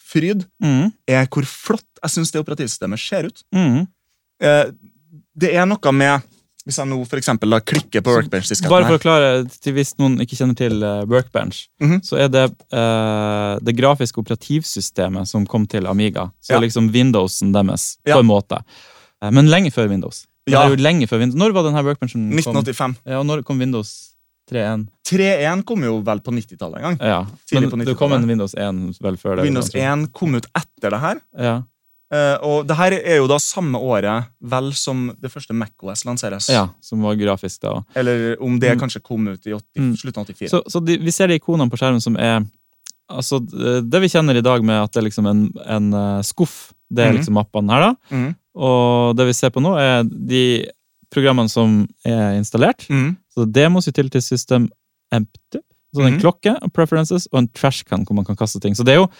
[0.06, 0.92] fryd, Mm.
[1.08, 3.42] er hvor flott jeg syns det operativsystemet ser ut.
[3.54, 3.86] Mm.
[4.40, 4.64] Eh,
[5.36, 6.22] det er noe med
[6.66, 9.28] Hvis jeg nå for eksempel, da klikker på Workbench-disketten Bare for å klare,
[9.62, 12.00] til hvis noen ikke kjenner til eh, Workbench, -hmm.
[12.02, 16.32] så er det eh, det grafiske operativsystemet som kom til Amiga.
[16.42, 16.58] Så Ja.
[16.60, 18.14] liksom Windowsen deres, Ja.
[18.16, 18.64] på en måte.
[19.22, 20.26] Eh, men lenge før Windows.
[20.46, 21.38] Det er jo lenge før Windows.
[21.38, 22.30] Når var denne Workbenchen?
[22.30, 22.54] kom?
[22.56, 22.96] 1985.
[23.06, 24.15] Ja, og når kom Windows
[24.50, 24.86] 3.1?
[25.06, 26.98] 3.1 kom jo vel på 90-tallet en gang.
[27.00, 27.20] Ja,
[27.52, 29.46] men det kom en Windows 1 vel før det.
[29.48, 31.22] Windows 1 kom ut etter det her.
[31.38, 31.56] Ja.
[32.06, 36.46] Uh, og det her er jo da samme året vel som det første MacOS lanseres.
[36.48, 37.80] ja, som var grafisk da.
[37.98, 38.80] Eller om det Mm.
[38.80, 39.96] kanskje kom ut i 80, Mm.
[39.96, 40.48] slutten av 84.
[40.50, 42.46] Så, så de, vi ser de ikonene på skjermen som er
[43.08, 46.72] Altså, det vi kjenner i dag med at det er liksom en, en eh, skuff,
[46.90, 47.18] det er mm.
[47.20, 47.94] liksom mappene her, da.
[48.10, 48.34] Mhm.
[48.56, 50.66] Og det vi ser på nå, er de
[51.16, 52.86] programmene som er installert.
[52.92, 53.14] Mm.
[53.32, 54.68] Så demos, utility system,
[55.14, 55.60] empty.
[55.92, 56.22] Så det er en mm.
[56.22, 58.76] klokke, preferences og en trashcan hvor man kan kaste ting.
[58.76, 59.10] Så det er jo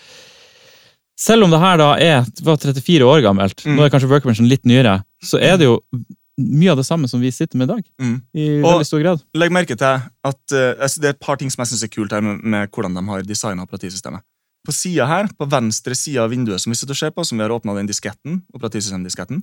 [1.17, 3.73] Selv om det her da er var 34 år gammelt, mm.
[3.73, 5.79] nå er kanskje workbenchen litt nyere, så er det jo
[6.37, 7.87] mye av det samme som vi sitter med i dag.
[8.03, 8.17] Mm.
[8.37, 9.23] I Og- veldig stor grad.
[9.35, 11.89] Legg merke til at uh, altså, det er et par ting som jeg synes er
[11.89, 14.21] kult her med, med hvordan de har designa operativsystemet.
[14.67, 17.39] På sida her, på venstre side av vinduet som vi sitter og ser på, som
[17.39, 19.43] vi har åpna den disketten, operativsystemdisketten,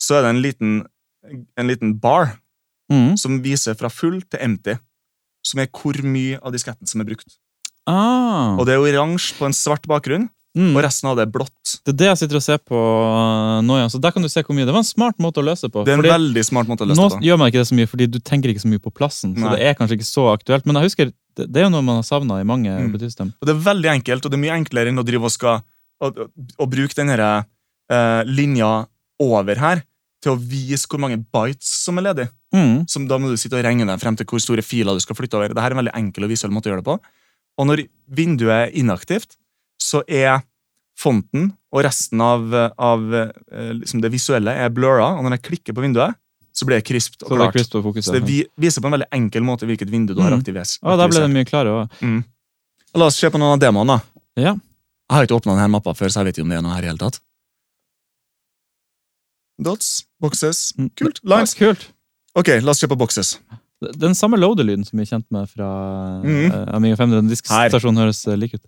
[0.00, 0.74] så er det en liten,
[1.30, 2.34] en liten bar
[2.92, 3.14] mm.
[3.20, 4.76] som viser fra full til empty,
[5.44, 7.38] som er hvor mye av disketten som er brukt.
[7.86, 8.56] Ah.
[8.58, 10.76] Og det er oransje på en svart bakgrunn, Mm.
[10.78, 11.80] og resten av det er blått.
[11.82, 13.88] Det er det jeg sitter og ser på uh, nå, ja.
[13.90, 14.62] Så der kan du se hvor mye.
[14.62, 15.82] Det var en smart måte å løse på.
[15.82, 17.24] Det er en veldig smart måte å løse nå det på.
[17.26, 19.32] gjør man ikke det så mye, fordi du tenker ikke så mye på plassen.
[19.34, 20.62] Så det er kanskje ikke så aktuelt.
[20.70, 22.86] Men jeg husker, det, det er jo noe man har savna i mange Mm.
[22.86, 23.32] operativsystem.
[23.34, 25.58] Og det er veldig enkelt, og det er mye enklere enn å drive og skal
[25.58, 26.28] å, å,
[26.62, 28.70] å bruke denne uh, linja
[29.26, 29.82] over her
[30.24, 32.26] til å vise hvor mange bytes som er ledig.
[32.54, 32.84] Mm.
[32.90, 35.16] Som da må du sitte og regne deg frem til hvor store filer du skal
[35.18, 35.52] flytte over.
[35.52, 36.96] Dette er en veldig enkel og visuell måte å gjøre det på.
[37.60, 39.36] Og når vinduet er inaktivt,
[39.80, 40.40] så er
[40.98, 45.74] fonten og resten av, av eh, liksom det visuelle er blurra, og når jeg klikker
[45.76, 46.14] på vinduet,
[46.54, 47.74] så blir det krispt og Så det klart.
[47.74, 48.06] og fokus.
[48.06, 50.38] Så det vi, viser på en veldig enkel måte hvilket vindu du har Mm.
[50.38, 50.78] aktivert.
[50.82, 51.88] Ja, da ble det mye klarere.
[52.00, 52.20] Mm.
[52.94, 53.96] La oss se på noen av demoene.
[53.98, 54.40] da.
[54.40, 54.52] Ja.
[54.54, 56.74] Jeg har ikke åpna denne mappa før, så jeg vet ikke om det er noe
[56.76, 57.18] her i hele tatt.
[59.60, 60.90] Dots, boxes, Mm.
[60.98, 61.20] kult.
[61.22, 61.54] Lines.
[61.54, 61.86] Ja, kult.
[62.34, 63.38] Ok, la oss kjøpe på boxes.
[64.00, 65.68] Den samme loader-lyden som vi er kjent med fra
[66.24, 66.46] mm.
[66.50, 67.20] eh, Amiga 500.
[67.22, 68.64] Den diskstasjonen høres like lik ut.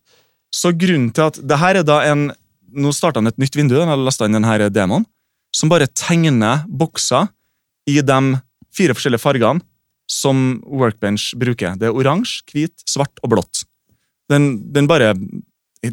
[0.54, 2.28] Så grunnen til at det her er da en
[2.76, 5.04] Nå starta han et nytt vindu, den har lasta inn denne demoen,
[5.54, 7.28] som bare tegner bokser
[7.88, 8.18] i de
[8.74, 9.62] fire forskjellige fargene
[10.10, 11.78] som Workbench bruker.
[11.78, 13.62] Det er oransje, hvit, svart og blått.
[14.28, 15.14] Den, den bare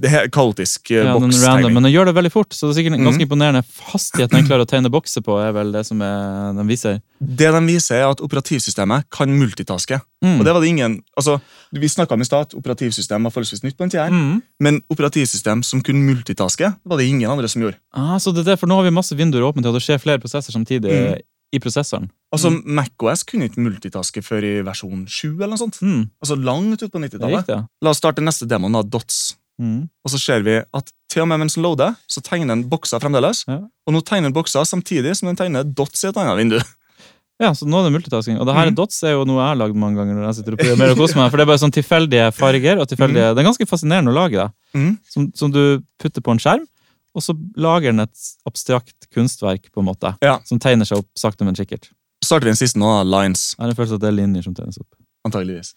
[0.01, 1.73] Det er kaotisk eh, Ja, bokstegning.
[1.73, 3.25] men den gjør det veldig fort, så det er sikkert ganske mm.
[3.27, 3.63] imponerende.
[3.91, 7.01] Hastigheten den klarer å tegne bokser på, er vel det som er, den viser.
[7.19, 9.99] Det den viser, er at operativsystemet kan multitaske.
[10.23, 10.39] Mm.
[10.39, 11.39] Og det var det ingen, altså,
[11.73, 14.41] Vi snakka om i stad at operativsystem var forholdsvis nytt på en her, Mm.
[14.59, 17.77] men operativsystem som kunne multitaske, var det ingen andre som gjorde.
[17.93, 19.81] Ah, så det er det, for nå har vi masse vinduer åpne til at det
[19.83, 21.19] skjer flere prosesser samtidig Mm.
[21.53, 22.09] i prosessoren.
[22.33, 22.63] Altså, Mm.
[22.65, 25.77] MacOS kunne ikke multitaske før i versjon 7, eller noe sånt.
[25.81, 26.09] Mm.
[26.23, 27.47] Altså langt ut på er 90-tallet.
[27.47, 27.63] ja.
[27.81, 29.35] La oss starte neste demoen, da, Dots.
[29.61, 29.89] Mm.
[30.05, 32.99] Og så ser vi at til og med mens den loader, så tegner den bokser
[33.03, 33.43] fremdeles.
[33.47, 33.59] Ja.
[33.85, 36.57] Og nå tegner den bokser samtidig som den tegner dots i et annet vindu.
[37.41, 38.37] Ja, så nå er det multitasking.
[38.39, 38.75] Og det her Mm.
[38.77, 40.99] dots er jo noe jeg har lagd mange ganger når jeg sitter og programmerer og
[41.01, 41.31] koser meg.
[41.31, 44.37] For det er bare sånn tilfeldige farger, og tilfeldige Det er ganske fascinerende å lage
[44.37, 44.49] det.
[44.77, 44.91] Mm.
[45.09, 46.67] Som, som du putter på en skjerm,
[47.13, 50.13] og så lager den et abstrakt kunstverk, på en måte.
[50.21, 50.39] Ja.
[50.45, 51.89] Som tegner seg opp sakte, men sikkert.
[52.23, 53.55] Så starter vi den siste nå, Lines.
[53.57, 54.87] Jeg har en følelse at det er linjer som tegnes opp.
[55.27, 55.73] Antageligvis.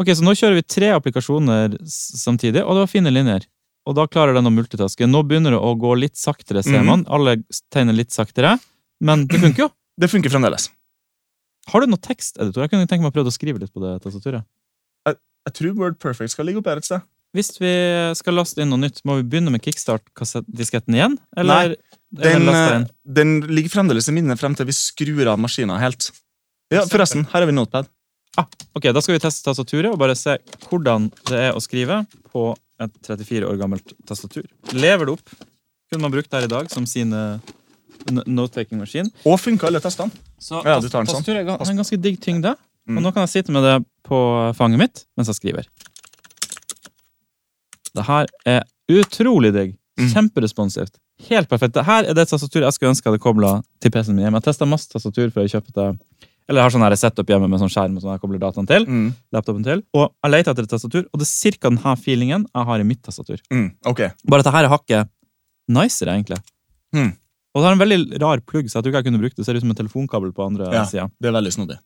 [0.00, 3.44] Ok, Så nå kjører vi tre applikasjoner samtidig, og det var fine linjer.
[3.88, 5.06] Og da klarer den å multitaske.
[5.08, 6.86] Nå begynner det å gå litt saktere, ser Mhm.
[6.86, 7.04] man.
[7.08, 7.36] Alle
[7.72, 8.58] tegner litt saktere,
[9.00, 9.70] men det funker jo.
[10.00, 10.70] Det funker fremdeles.
[11.68, 12.62] Har du noe teksteditor?
[12.64, 14.44] Jeg kunne tenke meg å prøve å skrive litt på det tastaturet.
[15.06, 17.02] Jeg tror Word Perfect skal ligge oppe her et sted.
[17.36, 17.70] Hvis vi
[18.16, 21.18] skal laste inn noe nytt, må vi begynne med kickstart-disketten igjen?
[21.36, 21.76] Eller Nei,
[22.12, 26.10] den Den, eh, den ligger fremdeles i minnet frem til vi skrur av maskinen helt.
[26.72, 27.88] Ja, forresten, her har vi Notepad.
[28.38, 30.36] Ok, Da skal vi teste tastaturet og bare se
[30.68, 34.46] hvordan det er å skrive på et 34 år gammelt tastatur.
[34.72, 35.34] Lever det opp?
[35.90, 37.12] Kunne man brukt det her i dag som sin
[38.06, 39.10] note-taking-maskin.
[39.26, 40.12] Og funka alle testene.
[40.40, 41.20] Så Ja, du tar den sånn.
[41.20, 42.54] tastaturet er en ganske digg tyngde.
[42.88, 42.96] Mm.
[42.96, 45.66] Og nå kan jeg sitte med det på fanget mitt mens jeg skriver.
[47.94, 49.76] Det her er utrolig digg.
[49.98, 50.08] Mm.
[50.14, 50.96] Kjemperesponsivt.
[51.28, 51.74] Helt perfekt.
[51.74, 54.32] Det her er det tastaturet jeg skulle ønske jeg hadde kobla til PC-en min Jeg
[54.32, 55.90] Jeg testa masse tastatur før jeg kjøpte det.
[56.50, 58.84] Eller jeg har sånn her setup hjemme med sånn skjerm sånn jeg kobler dataen til.
[58.90, 59.12] Mm.
[59.32, 59.84] laptopen til.
[59.94, 62.86] Og jeg leter etter et tastatur, og det er cirka denne feelingen jeg har i
[62.90, 63.38] mitt tastatur.
[63.54, 63.68] Mm.
[63.86, 64.10] Okay.
[64.26, 65.08] Bare at det her er hakket
[65.70, 66.40] nicere, egentlig.
[66.92, 67.12] Mm.
[67.54, 69.46] Og det har en veldig rar plugg, så jeg tror ikke jeg kunne brukt det.
[69.46, 70.84] Ser ut som en telefonkabel på andre Ja.
[70.90, 71.06] sida.
[71.20, 71.78] Det er veldig snodig.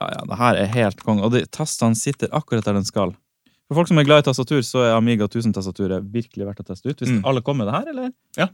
[0.00, 1.22] Ja, ja, det her er helt konge.
[1.26, 3.12] Og de tastene sitter akkurat der den skal.
[3.68, 6.88] For folk som er glad i tastatur, så er Amiga 1000-tastaturet virkelig verdt å teste
[6.90, 6.96] ut.
[7.02, 7.24] Hvis Mm.
[7.24, 8.48] alle kommer med det her, eller?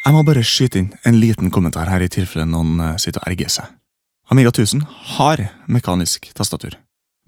[0.00, 3.28] Jeg må bare skyte inn en liten kommentar her i tilfelle noen eh, sitter og
[3.32, 3.66] erger seg.
[4.32, 4.84] Amiga 1000
[5.16, 6.76] har mekanisk tastatur.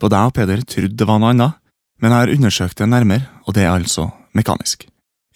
[0.01, 1.59] Både jeg og Peder trodde det var noe annet,
[2.03, 4.87] men jeg har undersøkt det nærmere, og det er altså mekanisk.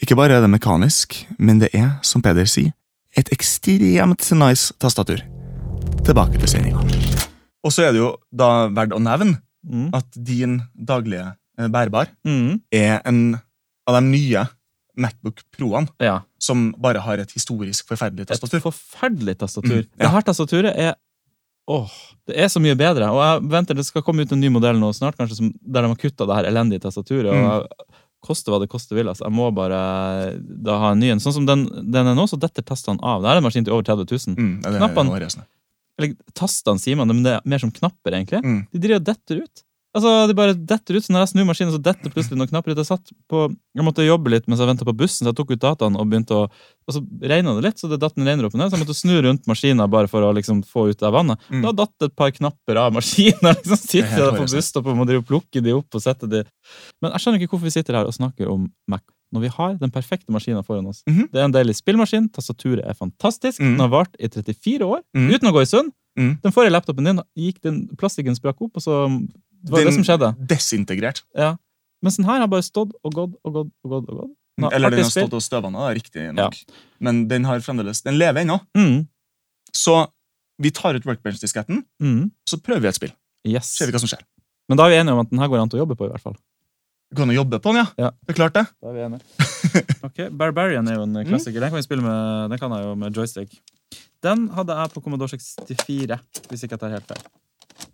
[0.02, 2.72] Ikke bare er det mekanisk, men det er, som Peder sier,
[3.16, 5.22] et ekstremt nice tastatur.
[6.06, 6.82] Tilbake til sendinga.
[7.66, 9.88] Og så er det jo da verdt å nevne Mm.
[9.98, 12.60] at din daglige eh, bærbar Mm.
[12.70, 13.34] er en
[13.88, 14.44] av de nye
[14.96, 16.20] Macbook Proene Ja.
[16.40, 18.56] som bare har et historisk forferdelig tastatur.
[18.58, 19.82] Et forferdelig tastatur.
[19.82, 20.04] Mm, ja.
[20.06, 20.94] Det her tastaturet er
[21.68, 21.90] Åh,
[22.30, 23.08] det er så mye bedre.
[23.10, 25.82] Og jeg venter det skal komme ut en ny modell nå snart, kanskje som, der
[25.82, 27.34] de har kutta det her elendige tastaturet.
[27.34, 27.42] Mm.
[27.50, 29.08] Og koste hva det koste vil.
[29.10, 29.24] Altså.
[29.26, 29.80] Jeg må bare
[30.38, 31.18] da ha en ny en.
[31.22, 33.18] Sånn som den, den er nå, så detter tastene av.
[33.24, 34.38] Det er en maskin til over 30 000.
[34.38, 35.42] Mm, det er Knappene-
[35.98, 38.44] Eller tastene, sier man, men det er mer som knapper, egentlig.
[38.46, 38.62] Mm.
[38.70, 39.65] De driver og detter ut.
[39.96, 42.74] Altså, De bare detter ut, så når jeg snur maskinen, så detter plutselig noen knapper
[42.74, 42.80] ut.
[42.82, 45.54] Jeg satt på, jeg måtte jobbe litt mens jeg venta på bussen, så jeg tok
[45.54, 46.42] ut dataene og begynte å
[46.86, 49.16] Og så regna det litt, så det datt en regndråpe ned, så jeg måtte snu
[49.24, 51.40] rundt maskinen bare for å liksom få ut det vannet.
[51.50, 51.64] Mm.
[51.64, 53.42] Da datt et par knapper av maskinen.
[53.56, 56.04] liksom sitter er jeg der på busstoppet og må drive og plukke de opp og
[56.04, 56.44] sette de
[57.02, 59.02] Men jeg skjønner ikke hvorfor vi sitter her og snakker om Mac.
[59.34, 61.02] Når vi har den perfekte maskinen foran oss.
[61.10, 61.26] Mhm.
[61.32, 62.28] Det er en deilig spillmaskin.
[62.30, 63.58] Tastaturet er fantastisk.
[63.58, 63.72] Mm.
[63.74, 65.30] Den har vart i 34 år Mm.
[65.34, 65.90] uten å gå i sund.
[66.16, 66.40] Mm.
[66.40, 68.94] Den forrige laptopen din gikk den plastikken sprakk opp, og så
[69.66, 70.28] det var Den- det som skjedde.
[70.54, 71.22] Desintegrert.
[71.36, 71.56] Ja.
[72.04, 74.08] Mens den her har bare stått og gått og gått og gått.
[74.10, 74.34] og gått.
[74.56, 76.54] Den Eller den har stått og støva nå, riktig nok.
[77.00, 78.60] Men den har fremdeles Den lever ennå.
[78.76, 79.06] Mm.
[79.74, 80.06] Så
[80.58, 82.30] vi tar ut workbench-disketten, Mm.
[82.48, 83.12] så prøver vi et spill.
[83.46, 83.66] Yes.
[83.76, 84.22] Ser vi hva som skjer.
[84.68, 86.06] Men da er vi enige om at den her går an til å jobbe på,
[86.06, 86.36] i hvert fall.
[87.12, 87.86] Du kan jo jobbe på den, ja.
[88.06, 88.10] Ja.
[88.26, 88.66] Det er klart det.
[88.82, 89.22] Da er vi enige.
[90.08, 91.60] ok, Barbarian er jo en klassiker.
[91.60, 93.60] Den kan vi spille med, den kan jeg jo med joystick.
[94.22, 97.22] Den hadde jeg på Commodore 64, hvis ikke jeg tar helt feil.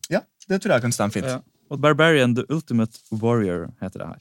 [0.09, 1.27] Ja, det tror jeg kan stemme fint.
[1.27, 1.41] Ja.
[1.73, 4.21] Og Barbarian The Ultimate Warrior heter det her.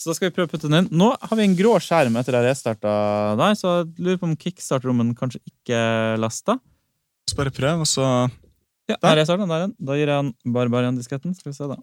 [0.00, 0.88] Så da skal vi prøve å putte den inn.
[0.96, 2.92] Nå har vi en grå skjerm etter at jeg restarta
[3.38, 5.80] der, så jeg lurer på om kickstart-rommen kanskje ikke
[6.22, 6.56] lasta.
[7.36, 8.06] Bare prøv, og så
[8.90, 9.20] Ja, Der.
[9.20, 9.48] restarter den.
[9.52, 9.74] Der igjen.
[9.78, 11.36] Da gir jeg han Barbarian-disketten.
[11.36, 11.76] Skal vi se, da.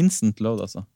[0.00, 0.86] Instant load, altså.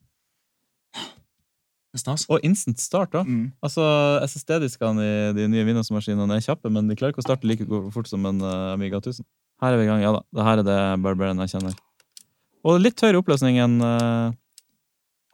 [2.29, 3.23] Og instant start, da.
[3.23, 3.51] Mm.
[3.65, 3.83] Altså,
[4.23, 8.07] SSD-diskene i de nye Windows-maskinene er kjappe, men de klarer ikke å starte like fort
[8.07, 9.25] som en eh, Amiga 1000.
[9.61, 10.21] Her er vi i gang, ja da.
[10.33, 11.77] Det her er det Barbarian jeg kjenner.
[12.67, 14.31] Og litt høyere oppløsning enn uh,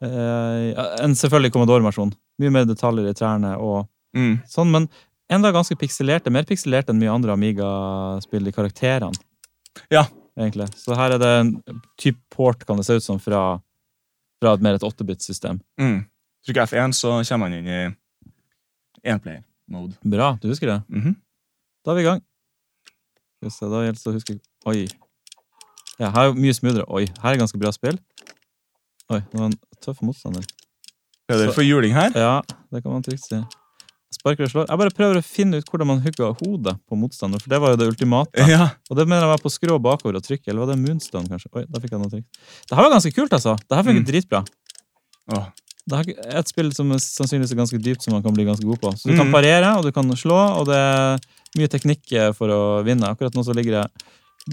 [0.05, 2.13] uh, en selvfølgelig Commodore-versjonen.
[2.41, 3.85] Mye mer detaljer i trærne og
[4.15, 4.37] Mm.
[4.47, 4.85] sånn, men
[5.27, 6.31] enda ganske pikselerte.
[6.31, 9.11] Mer pikselerte enn mye andre Amiga-spill, i karakterene,
[9.91, 10.05] Ja.
[10.39, 10.69] egentlig.
[10.79, 11.49] Så her er det en
[11.99, 13.59] type port, kan det se ut som, fra,
[14.39, 15.59] fra et mer et 8-bit-system.
[15.77, 16.05] Mm.
[16.47, 17.81] Trykker F1, så kommer man inn i
[19.03, 19.97] enplayer-mode.
[20.05, 20.83] Bra, du husker det?
[20.87, 21.15] Mhm.
[21.83, 22.21] Da er vi i gang.
[23.35, 24.87] Skal vi se, da gjelder det å huske Oi.
[25.99, 26.85] Ja, her er mye smoothere.
[26.91, 27.97] Oi, her er ganske bra spill.
[29.13, 30.43] Oi, det var en tøff motstander.
[31.29, 32.11] Er det Så- for juling her?
[32.15, 33.39] Ja, det kan man trygt si.
[34.13, 34.67] Sparker og slår.
[34.69, 37.69] Jeg bare prøver å finne ut hvordan man hugger hodet på motstander, for det var
[37.73, 38.29] jo det ultimate.
[38.47, 38.69] Ja.
[38.89, 41.49] Og det mener jeg var på skrå bakover og trykke, eller var det moonstone, kanskje?
[41.53, 42.27] Oi, da fikk jeg noe trygt.
[42.69, 43.55] Det her var ganske kult, altså.
[43.57, 44.09] Det her funker Mm.
[44.11, 44.45] dritbra.
[45.35, 45.47] Åh.
[45.87, 45.93] Det
[46.25, 48.79] er et spill som er sannsynligvis er ganske dypt, som man kan bli ganske god
[48.81, 48.89] på.
[48.97, 49.33] Så du kan Mm.
[49.33, 51.19] parere, og du kan slå, og det er
[51.57, 53.03] mye teknikk eh, for å vinne.
[53.05, 53.91] Akkurat nå så ligger jeg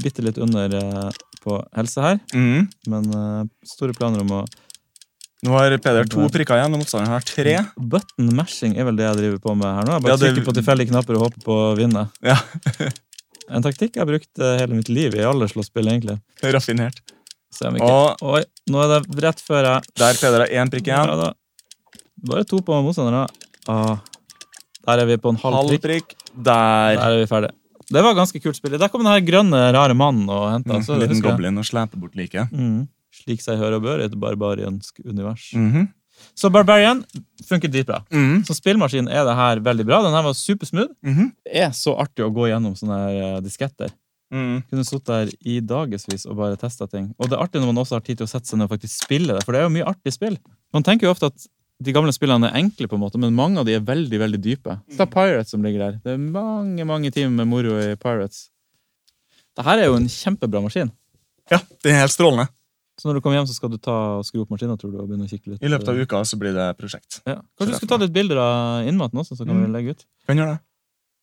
[0.01, 1.11] bitte litt under eh,
[1.43, 2.69] på helse her, Mm.
[2.89, 4.45] men eh, store planer om å
[5.43, 7.55] Nå har Peder to prikker igjen, og motstanderen har tre.
[7.77, 9.97] Button mashing er vel det jeg driver på med her nå.
[9.97, 12.05] Jeg bare Ja, det- trykker på tilfeldige knapper og håper på å vinne.
[12.23, 12.37] Ja.
[13.53, 16.15] En taktikk jeg har brukt eh, hele mitt liv i alle slåsspill, egentlig.
[16.47, 16.95] Raffinert.
[17.53, 21.11] Ikke Og Oi, nå er det rett før jeg der Peder har én prikk igjen.
[21.11, 21.33] Ja,
[22.23, 23.27] Bare to på motstandere.
[23.69, 23.99] Ah,
[24.87, 25.83] der er vi på en halv Halv prikk.
[25.83, 26.15] prikk.
[26.39, 26.95] Der.
[26.97, 27.51] Der er vi ferdig.
[27.93, 28.79] Det var ganske kult spill.
[28.81, 30.79] Der kom den her grønne, rare mannen og henta.
[30.81, 32.53] Mm, liten goblin og sleper bort liket.
[32.53, 32.87] Mm.
[33.13, 35.51] Slik seg hører og bør i et barbariansk univers.
[35.55, 35.91] Mhm.
[36.39, 37.01] Så Barbarian
[37.49, 38.05] funker dritbra.
[38.13, 38.45] Mhm.
[38.47, 40.03] Som spillmaskin er det her veldig bra.
[40.05, 40.95] Den her var supersmooth.
[41.03, 41.33] Mhm.
[41.45, 43.91] Det er så artig å gå gjennom sånne her eh, disketter.
[44.33, 44.63] Mm.
[44.71, 47.11] Kunne sittet der i dagevis og bare testa ting.
[47.19, 48.73] Og det er artig når man også har tid til å sette seg ned og
[48.73, 50.39] faktisk spille det, for det er jo mye artig spill.
[50.73, 51.45] Man tenker jo ofte at
[51.83, 54.40] de gamle spillene er enkle, på en måte, men mange av de er veldig veldig
[54.45, 54.79] dype.
[54.88, 56.01] Så det er Pirates som ligger der.
[56.05, 58.49] Det er mange mange timer med moro i Pirates.
[59.57, 60.90] Det her er jo en kjempebra maskin.
[61.51, 62.49] Ja, det er helt strålende.
[63.01, 64.99] Så når du kommer hjem, så skal du ta og skru opp maskinen tror du,
[65.03, 65.62] og begynne å kikke litt.
[65.64, 67.18] I løpet av uka så blir det prosjekt.
[67.27, 67.38] Ja.
[67.59, 69.64] Kanskje du skal ta litt bilder av innmaten også, så kan Mm.
[69.66, 70.05] vi legge ut.
[70.29, 70.61] Kan gjøre det.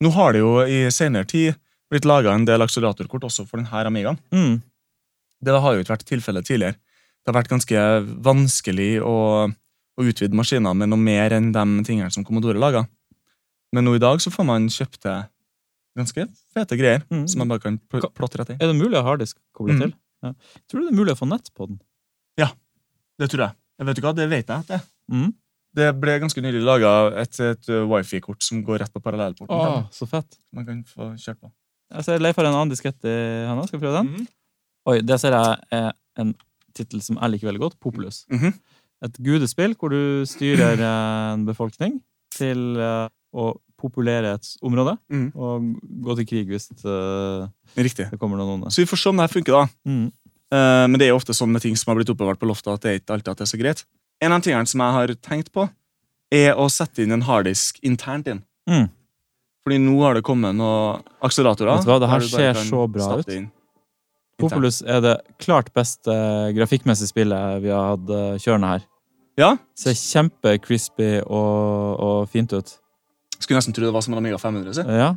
[0.02, 1.54] Nå har det jo i senere tid
[1.90, 4.18] blitt laga en del akseleratorkort også for denne Amigaen.
[4.32, 4.62] Mm.
[5.42, 6.74] Det har jo ikke vært tilfellet tidligere.
[7.24, 7.80] Det har vært ganske
[8.22, 9.14] vanskelig å,
[10.00, 12.86] å utvide maskiner med noe mer enn de tingene som Commodore laga.
[13.74, 15.20] Men nå i dag så får man kjøpt til
[15.98, 17.26] ganske fete greier Mm.
[17.28, 18.58] som man bare kan pl plotte rett i.
[18.60, 19.80] Er det mulig å ha harddisk kobla Mm.
[19.82, 19.92] til?
[20.22, 20.32] Ja.
[20.68, 21.80] Tror du det er mulig å få nett på den?
[22.38, 22.50] Ja,
[23.18, 23.54] Det tror jeg.
[23.78, 24.66] Jeg vet ikke hva, Det vet jeg.
[24.66, 25.34] Det Mm.
[25.74, 29.48] Det ble ganske nylig laga et, et wifi-kort som går rett på parallellporten.
[29.54, 30.36] Åh, så fett.
[30.52, 31.52] Man kan få kjørt på.
[31.94, 33.66] Jeg ser Leif har en annen diskett i handa.
[33.68, 34.08] Skal vi prøve den?
[34.20, 34.26] Mm.
[34.86, 36.34] Oi, Det ser jeg er en
[36.74, 37.78] tittel som jeg liker veldig godt.
[37.80, 38.24] Populus.
[38.30, 38.54] Mhm.
[39.06, 41.98] Et gudespill hvor du styrer eh, en befolkning
[42.36, 45.28] til eh, å populere et område mm.
[45.40, 45.68] og
[46.04, 48.72] gå til krig hvis det, det kommer noen onde.
[48.74, 49.64] Så vi får se om det her funker, da.
[49.88, 50.08] Mm.
[50.50, 52.72] Eh, men det er jo ofte sånn med ting som har blitt oppbevart på loftet,
[52.74, 53.84] at det er ikke alltid at det er så greit.
[54.20, 55.68] En av tingene som jeg har tenkt på,
[56.30, 58.42] er å sette inn en harddisk internt inn.
[58.70, 58.90] Mm.
[59.64, 61.80] Fordi nå har det kommet noen akseleratorer.
[61.80, 63.32] Vet du hva, det her ser så bra ut.
[64.40, 66.14] Populus er det klart beste
[66.56, 68.86] grafikkmessige spillet vi har hatt eh, kjørende her.
[69.40, 72.74] Ja, Ser kjempe-crispy og, og fint ut.
[73.38, 74.74] skulle nesten tro det var som en Amiga 500.
[74.76, 74.84] Si.
[74.84, 75.14] Ja.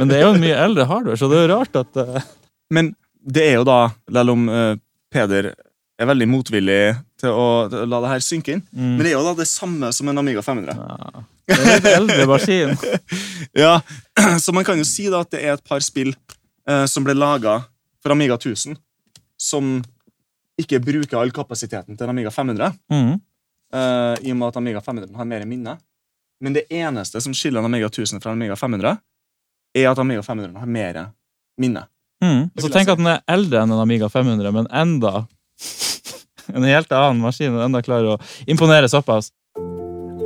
[0.00, 2.30] Men det er jo en mye eldre hardware, så det er jo rart at uh...
[2.72, 3.78] Men det er jo da,
[4.10, 4.74] selv om uh,
[5.12, 6.80] Peder er veldig motvillig
[7.20, 8.94] til å, til å la det her synke inn, mm.
[8.96, 10.74] men det er jo da det samme som en Amiga 500.
[10.74, 11.28] ja.
[11.42, 12.76] Det er en litt eldre maskin.
[13.62, 13.72] Ja,
[14.42, 17.14] Så man kan jo si da at det er et par spill uh, som ble
[17.18, 17.60] laga
[18.02, 18.78] for Amiga 1000,
[19.38, 19.80] som
[20.62, 23.20] ikke bruker all kapasiteten til en Amiga 500, Mm.
[23.72, 25.78] Uh, i og med at Amiga 500 har mer minne.
[26.44, 28.98] Men det eneste som skiller en Amiga 1000 fra en Amiga 500,
[29.74, 30.98] er at Amiga 500 har mer
[31.60, 31.86] minne.
[32.22, 32.50] Mm.
[32.60, 35.24] Så tenk at den er eldre enn en Amiga 500, men enda
[36.54, 39.32] en helt annen maskin, og enda klarer å imponere såpass.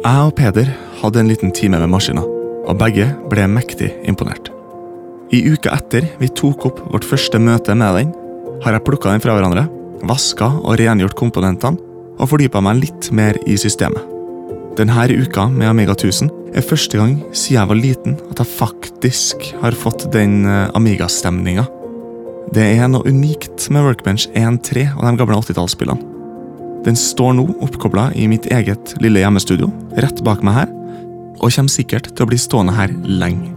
[0.03, 2.25] Jeg og Peder hadde en liten time med maskina,
[2.67, 4.51] og begge ble mektig imponert.
[5.35, 8.13] I uka etter vi tok opp vårt første møte med den,
[8.65, 9.67] har jeg plukka den fra hverandre,
[10.05, 11.81] vaska og rengjort komponentene,
[12.17, 14.03] og fordypa meg litt mer i systemet.
[14.77, 19.47] Denne uka med Amiga 1000 er første gang siden jeg var liten at jeg faktisk
[19.63, 21.65] har fått den eh, Amiga-stemninga.
[22.53, 26.13] Det er noe unikt med Workbench 1.3 og de gamle 80-tallsspillene.
[26.87, 30.69] Den står nå oppkobla i mitt eget lille hjemmestudio, rett bak meg her,
[31.41, 33.51] og kommer sikkert til å bli stående her lenge.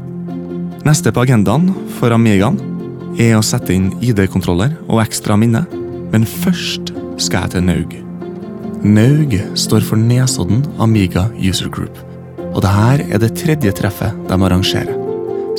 [0.88, 2.58] Neste på agendaen for Amigaen
[3.20, 5.66] er å sette inn ID-kontroller og ekstra minne,
[6.14, 7.98] men først skal jeg til Naug.
[8.86, 11.98] Naug står for Nesodden Amiga User Group,
[12.54, 14.96] og dette er det tredje treffet de arrangerer.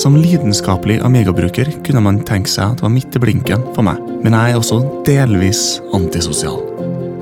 [0.01, 4.01] Som lidenskapelig Amiga-bruker kunne man tenke seg at det var midt i blinken for meg,
[4.25, 5.65] men jeg er også delvis
[5.97, 6.63] antisosial.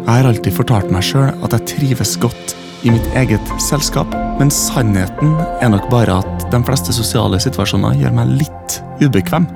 [0.05, 2.55] Jeg har alltid fortalt meg sjøl at jeg trives godt
[2.87, 8.15] i mitt eget selskap, men sannheten er nok bare at de fleste sosiale situasjoner gjør
[8.21, 9.51] meg litt ubekvem.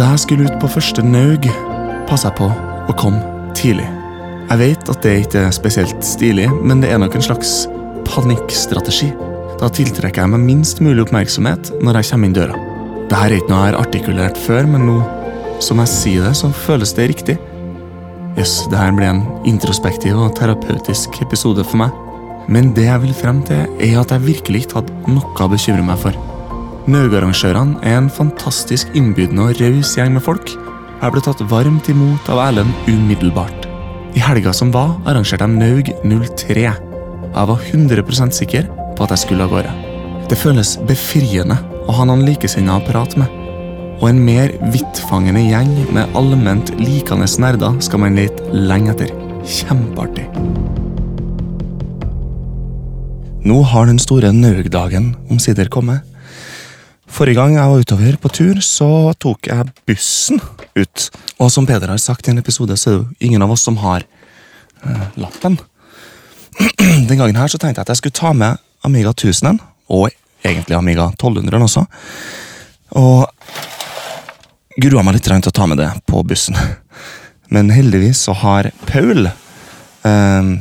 [0.00, 1.46] Da jeg skulle ut på første naug,
[2.10, 2.50] passa jeg på
[2.88, 3.18] å kom
[3.58, 3.88] tidlig.
[4.48, 7.62] Jeg vet at det ikke er spesielt stilig, men det er nok en slags
[8.08, 9.12] panikkstrategi.
[9.60, 12.58] Da tiltrekker jeg meg minst mulig oppmerksomhet når jeg kommer inn døra.
[13.06, 14.98] Dette er ikke noe jeg har artikulert før, men nå
[15.62, 17.36] som jeg sier det, så føles det riktig.
[18.38, 21.94] Jøss, det her ble en introspektiv og terapeutisk episode for meg.
[22.50, 25.84] Men det jeg vil frem til, er at jeg virkelig ikke hadde noe å bekymre
[25.86, 26.16] meg for.
[26.90, 30.50] Naugarrangørene er en fantastisk innbydende og raus gjeng med folk.
[31.02, 33.64] Jeg ble tatt varmt imot av Erlend umiddelbart.
[34.14, 36.62] I helga som var, arrangerte de Naug 03.
[36.62, 39.72] Jeg var 100% sikker på at jeg skulle av gårde.
[40.30, 41.56] Det føles befriende
[41.90, 43.34] å ha noen likesinnede å prate med.
[43.98, 49.10] Og en mer vidtfangende gjeng med allment likende nerder skal man lete lenge etter.
[49.42, 50.28] Kjempeartig.
[53.42, 56.11] Nå har den store Naug-dagen omsider kommet.
[57.12, 58.86] Forrige gang jeg var utover på tur, så
[59.20, 60.40] tok jeg bussen
[60.78, 61.08] ut.
[61.36, 63.64] Og som Peder har sagt i en episode, så er det jo ingen av oss
[63.66, 64.06] som har
[64.80, 65.58] eh, lappen.
[67.08, 69.60] Den gangen her så tenkte jeg at jeg skulle ta med Amiga 1000,
[69.92, 70.08] og
[70.40, 71.84] egentlig Amiga 1200 også.
[72.96, 73.28] Og
[74.80, 76.56] grua meg litt til å ta med det på bussen.
[77.52, 80.54] Men heldigvis så har Paul eh,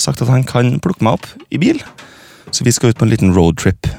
[0.00, 1.84] sagt at han kan plukke meg opp i bil.
[2.48, 3.92] Så vi skal ut på en liten roadtrip.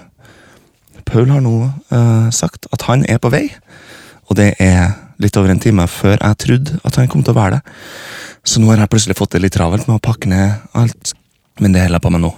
[1.14, 1.58] Paul har nå
[1.94, 3.46] uh, sagt at han er på vei,
[4.26, 7.38] og det er litt over en time før jeg trodde at han kom til å
[7.38, 7.76] være det.
[8.44, 11.14] Så nå har jeg plutselig fått det litt travelt med å pakke ned alt.
[11.62, 12.34] Men det holder jeg på med nå.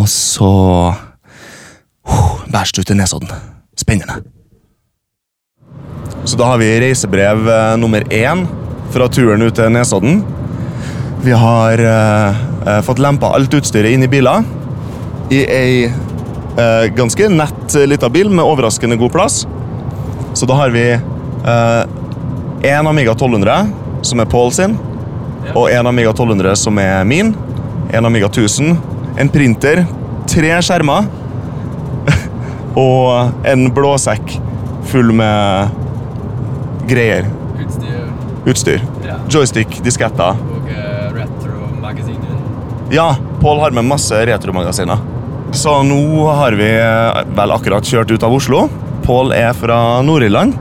[0.00, 0.50] Og så
[0.90, 3.30] uh, Bærst ut til Nesodden.
[3.78, 4.18] Spennende.
[6.26, 8.42] Så da har vi reisebrev eh, nummer én
[8.92, 10.18] fra turen ut til Nesodden.
[11.24, 14.44] Vi har eh, fått lempa alt utstyret inn i biler.
[15.30, 15.74] I ei
[16.58, 19.46] eh, ganske nett eh, lita bil med overraskende god plass.
[20.34, 20.84] Så da har vi
[22.62, 23.66] én Amiga 1200,
[24.02, 24.76] som er Paul sin,
[25.54, 27.32] og en Amiga 1200 som er min.
[27.92, 28.76] En Amiga 1000,
[29.18, 29.84] en printer,
[30.28, 31.08] tre skjermer
[32.84, 34.36] og en blåsekk
[34.92, 35.74] full med
[36.90, 37.26] greier.
[37.64, 38.00] Utstyr
[38.46, 38.84] Utstyr.
[39.06, 39.18] Ja.
[39.28, 40.36] Joystick, disketter.
[40.38, 42.38] og uh, retro-magasiner.
[42.90, 44.98] Ja, Pål har med masse retromagasiner.
[45.52, 48.68] Så nå har vi eh, vel akkurat kjørt ut av Oslo.
[49.02, 50.54] Pål er fra Nord-Irland,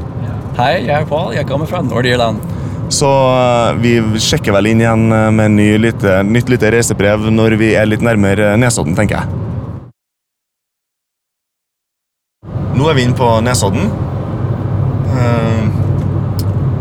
[0.60, 1.30] Hei, jeg er Paul.
[1.32, 2.42] Jeg kommer fra Nord-Irland.
[2.90, 7.56] så eh, vi sjekker vel inn igjen eh, med ny lite, nytt lite reisebrev når
[7.62, 9.28] vi er litt nærmere Nesodden, tenker jeg.
[12.76, 13.92] Nå er vi inne på Nesodden.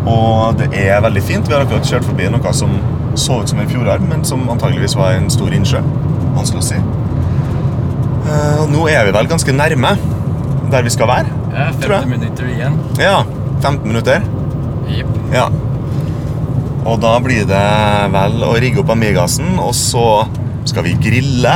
[0.09, 1.45] Og det er veldig fint.
[1.49, 2.73] Vi har akkurat kjørt forbi noe som
[3.19, 5.83] så ut som en fjordarm, men som antageligvis var en stor innsjø.
[6.39, 6.81] Vanskelig å si.
[8.63, 9.95] Og nå er vi vel ganske nærme
[10.73, 11.31] der vi skal være.
[11.55, 12.05] Ja, Tror jeg.
[12.05, 12.75] 50 minutter igjen.
[13.01, 13.23] Ja,
[13.65, 14.27] 15 minutter.
[14.93, 15.15] Yep.
[15.33, 15.47] Ja.
[16.89, 17.63] Og da blir det
[18.15, 20.05] vel å rigge opp Amigasen, og så
[20.69, 21.55] skal vi grille.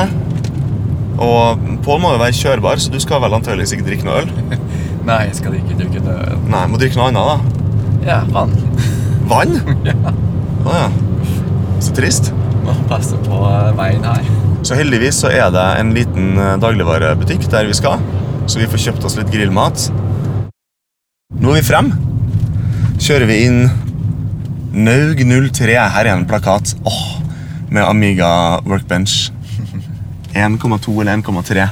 [1.22, 4.32] Og Pål må jo være kjørbar, så du skal vel antakeligvis ikke drikke noe øl?
[5.08, 6.42] Nei, jeg skal ikke drikke noe øl.
[6.52, 7.68] Nei, må drikke noe annet, da.
[8.06, 8.54] Ja, vann.
[9.30, 9.58] Vann?
[9.86, 10.14] ja.
[10.62, 10.88] Å ja.
[11.82, 12.32] Så trist.
[12.62, 13.38] Må passe på
[13.78, 14.26] veien her.
[14.62, 18.02] Så heldigvis så er det en liten eh, dagligvarebutikk der vi skal,
[18.46, 19.88] så vi får kjøpt oss litt grillmat.
[21.42, 21.88] Nå er vi frem.
[23.02, 23.64] Kjører vi inn
[24.72, 25.74] Naug 03.
[25.74, 27.00] Her er en plakat Åh,
[27.74, 29.32] med Amiga Workbench.
[30.32, 31.66] 1,2 eller 1,3.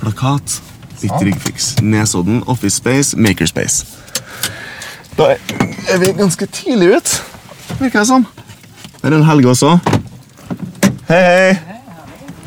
[0.00, 0.60] Plakat.
[1.02, 1.72] Litt ryggfiks.
[1.82, 3.86] Nesodden, Office Space, Makerspace.
[5.18, 5.32] Da
[5.90, 7.16] er vi ganske tidlig ut,
[7.80, 8.28] virker det som.
[9.00, 9.74] Det er en Helge også.
[11.10, 11.54] Hei, hei.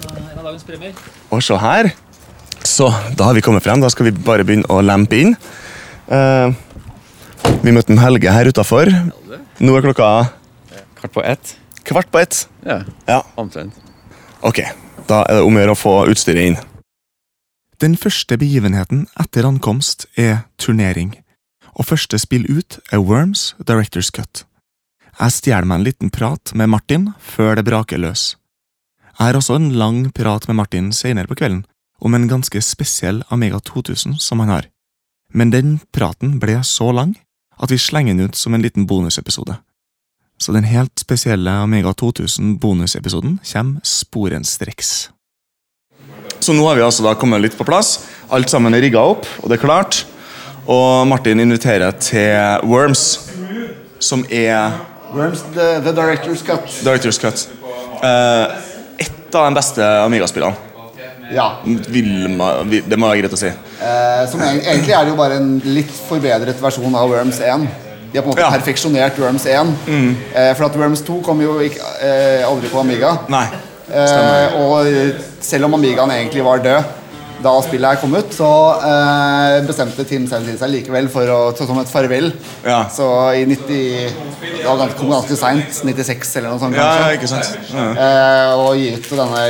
[0.07, 0.93] En av dagens premier.
[1.33, 1.89] Og se her.
[2.63, 2.87] Så,
[3.19, 3.81] da har vi kommet frem.
[3.83, 5.33] Da skal vi bare begynne å lempe inn.
[6.07, 6.53] Uh,
[7.63, 8.91] vi møtte en Helge her utafor.
[9.59, 10.09] Nå er klokka
[10.99, 11.55] Kvart på ett.
[11.83, 12.45] kvart på ett.
[12.65, 13.73] Ja, Ja, omtrent.
[14.41, 14.61] ok.
[15.07, 16.57] Da er det om å gjøre å få utstyret inn.
[17.83, 21.17] Den første begivenheten etter ankomst er turnering.
[21.75, 24.45] Og første spill ut er Worms Directors Cut.
[25.19, 28.37] Jeg stjeler meg en liten prat med Martin før det braker løs.
[29.13, 31.65] Jeg har også en lang prat med Martin senere på kvelden
[32.03, 34.65] om en ganske spesiell Amega 2000 som han har.
[35.33, 37.13] Men den praten ble så lang
[37.61, 39.55] at vi slenger den ut som en liten bonusepisode.
[40.41, 45.09] Så den helt spesielle Amega 2000 bonusepisoden kommer sporenstreks.
[46.39, 47.99] Så nå har vi altså da kommet litt på plass.
[48.33, 50.01] Alt sammen er rigga opp, og det er klart.
[50.65, 53.29] Og Martin inviterer til Worms,
[53.99, 54.73] som er
[55.13, 56.67] Worms, the, the Director's Cut.
[56.83, 57.47] Directors Cut.
[58.03, 58.72] Eh,
[59.33, 60.55] et av den beste Amiga-spillene.
[61.33, 61.47] Ja.
[61.63, 62.37] Vil
[62.85, 63.49] Det må være greit å si.
[63.49, 67.67] Eh, som egentlig er det jo bare en litt forbedret versjon av Worms 1.
[68.13, 68.51] De har på en måte Ja.
[68.53, 69.73] perfeksjonert Worms 1.
[70.35, 73.17] Eh, for at Worms 2 kom jo ikke, eh, aldri på Amiga.
[73.29, 73.47] Nei.
[73.91, 74.85] Eh, og
[75.41, 76.83] selv om Amigaen egentlig var død
[77.43, 78.49] da spillet her kom ut, så
[78.87, 82.31] eh, bestemte Tim Sandin seg likevel for å, så som et farvel.
[82.65, 82.83] Ja.
[82.93, 85.81] Så i 90 Det var ganske, kom ganske seint.
[85.83, 86.77] 96 eller noe sånt.
[86.79, 87.03] Ja, kanskje.
[87.03, 87.69] ja, ikke sant?
[87.73, 87.85] Ja.
[88.05, 89.43] Eh, og gi ut denne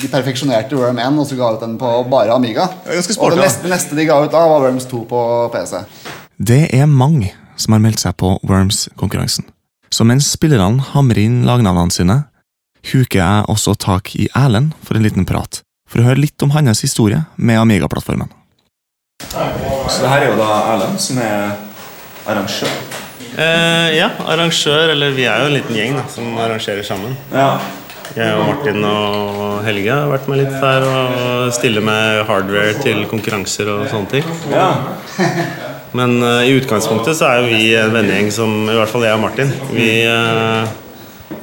[0.00, 2.68] De perfeksjonerte Worm 1 og så ga ut den på bare Amiga.
[3.02, 5.22] Sport, og det neste, neste de ga ut da, var Worms 2 på
[5.54, 5.84] PC.
[6.40, 9.44] Det er mange som har meldt seg på Worms-konkurransen.
[9.90, 12.16] Så mens spillerne hamrer inn lagnavnene sine,
[12.92, 15.60] huker jeg også tak i Erlend for en liten prat,
[15.90, 18.30] for å høre litt om hans historie med Amiga-plattformen.
[19.30, 21.50] Så det her er jo da Erlend, som er
[22.30, 22.72] arrangør.
[23.30, 27.16] Eh, ja, arrangør, eller vi er jo en liten gjeng da, som arrangerer sammen.
[27.34, 27.52] Ja.
[28.10, 33.04] Jeg og Martin og Helge har vært med litt der og stiller med hardware til
[33.10, 34.26] konkurranser og sånne ting.
[35.98, 39.14] Men uh, i utgangspunktet så er jo vi en vennegjeng som I hvert fall jeg
[39.14, 39.50] og Martin.
[39.74, 40.74] Vi eh,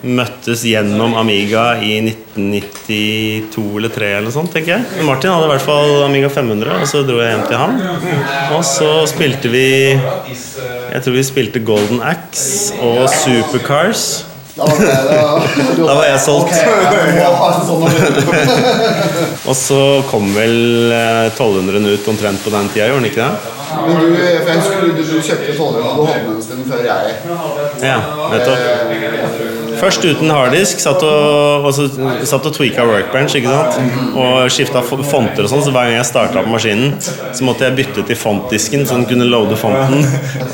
[0.07, 5.03] møttes gjennom Amiga i 1992 eller 3 eller sånt, tenker jeg.
[5.07, 7.77] Martin hadde i hvert fall Amiga 500, og så dro jeg hjem til han.
[8.57, 9.67] Og så spilte vi
[9.97, 14.07] Jeg tror vi spilte Golden Axe og Supercars.
[14.57, 15.17] Da var, da,
[15.87, 16.55] Da var jeg solgt.
[17.67, 17.83] Sånn.
[19.51, 20.89] Og så kom vel
[21.35, 23.53] 1200-en ut omtrent på den tida, gjorde den ikke det?
[23.67, 26.65] Men du, for jeg husker du, du kjøpte 1200 på du holdt med en stund
[26.71, 27.19] før jeg.
[27.83, 27.99] Ja,
[28.33, 29.46] nettopp.
[29.79, 30.79] Først uten harddisk.
[30.81, 31.87] Satt og, og så,
[32.27, 33.77] satt og tweaka workbench ikke sant?
[34.17, 35.63] og skifta fonter og sånn.
[35.65, 39.07] Så hver gang jeg starta på maskinen, så måtte jeg bytte til fontdisken, så den
[39.09, 40.05] kunne loade fonten.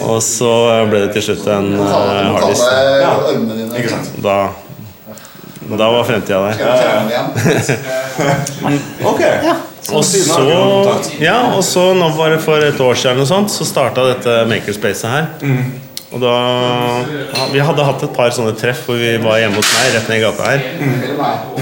[0.08, 0.52] Og så
[0.92, 1.84] ble det til slutt en uh,
[2.38, 2.66] harddisk.
[3.04, 3.14] Ja,
[3.80, 4.14] Ikke sant?
[4.24, 4.38] Da,
[5.74, 6.56] da var fremtida der.
[9.04, 9.22] Ok.
[9.92, 10.44] Og så,
[11.20, 14.06] ja, og så nå var det for et år siden eller noe sånt, så starta
[14.08, 15.26] dette makerspacet her.
[16.14, 16.34] Og da
[17.54, 20.20] Vi hadde hatt et par sånne treff hvor vi var hjemme hos meg rett ned
[20.20, 20.66] i gata her.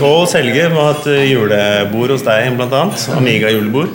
[0.03, 3.05] Og Selge var et har hatt julebord hos deg, blant annet.
[3.15, 3.93] Amiga-julebord.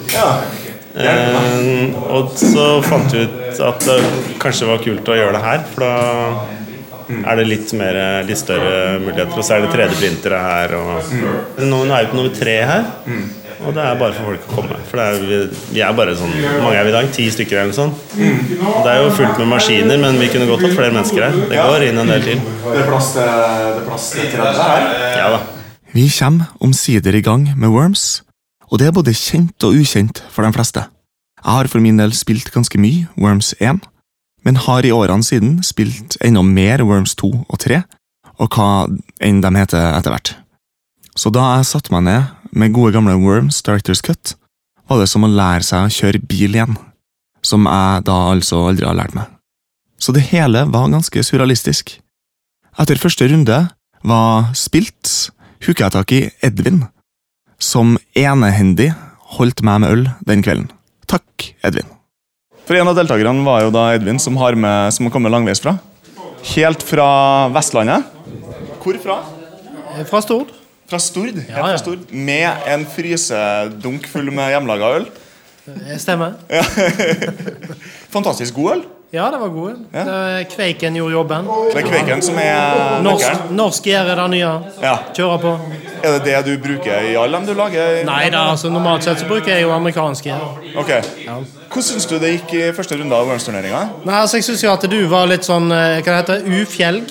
[0.96, 3.96] Eh, og så fant vi ut at det
[4.40, 8.96] kanskje var kult å gjøre det her, for da er det litt, mer, litt større
[9.02, 9.36] muligheter.
[9.36, 10.76] Og så er det 3D-printere her.
[10.80, 12.88] Og nå nå er vi på nummer tre her.
[13.60, 14.75] Og det er bare for folk å komme.
[14.86, 16.32] For det er, vi, er bare sånn
[16.62, 17.08] mange er vi i dag?
[17.16, 18.14] Ti stykker eller noe sånt?
[18.16, 21.40] Og det er jo fullt med maskiner, men vi kunne godt hatt flere mennesker her.
[21.50, 22.42] Det går inn en del til.
[22.66, 24.88] Det er plass til, det er plass til 30 her.
[25.16, 25.42] Ja da.
[25.96, 28.22] Vi kommer omsider i gang med Worms,
[28.70, 30.82] og det er både kjent og ukjent for de fleste.
[31.40, 33.84] Jeg har for min del spilt ganske mye Worms 1,
[34.44, 37.80] men har i årene siden spilt enda mer Worms 2 og 3,
[38.36, 38.68] og hva
[39.24, 40.34] enn de heter etter hvert.
[41.16, 44.34] Så da jeg satte meg ned med gode gamle Worms Directors Cut,
[44.86, 46.76] var det som å lære seg å kjøre bil igjen,
[47.44, 49.30] som jeg da altså aldri har lært meg.
[49.98, 51.96] Så det hele var ganske surrealistisk.
[52.76, 53.62] Etter første runde
[54.06, 55.32] var spilt,
[55.64, 56.84] hooka jeg tak i Edvin,
[57.58, 58.90] som enehendig
[59.36, 60.68] holdt meg med øl den kvelden.
[61.08, 61.88] Takk, Edvin.
[62.66, 65.62] For en av deltakerne var jo da Edvin, som har, med, som har kommet langveis
[65.62, 65.76] fra.
[66.52, 67.08] Helt fra
[67.54, 68.06] Vestlandet.
[68.82, 69.20] Hvor fra?
[70.06, 70.52] Fra Stord.
[70.86, 71.34] Fra Stord.
[71.48, 71.62] Ja, ja.
[71.62, 72.10] fra Stord.
[72.10, 75.08] Med en frysedunk full med hjemmelaga øl.
[75.66, 76.36] Det Stemmer.
[78.14, 78.84] Fantastisk god øl.
[79.16, 79.74] Ja, det var gode.
[79.96, 81.46] Er Kveiken gjorde jobben.
[81.72, 84.50] Det er Kveiken som er Norsk, norsk gjør det nye.
[84.82, 84.96] Ja.
[85.16, 85.52] Kjører på.
[86.06, 88.02] Er det det du bruker i alle dem du lager?
[88.06, 90.68] Nei da, altså normalt sett så bruker jeg jo amerikansk Ok.
[90.82, 90.92] Ok.
[91.66, 93.80] Hvordan syns du det gikk i første runde av Worms-turneringa?
[94.06, 97.10] Nei, altså jeg syns jo at du var litt sånn eh, hva det heter, ufjelg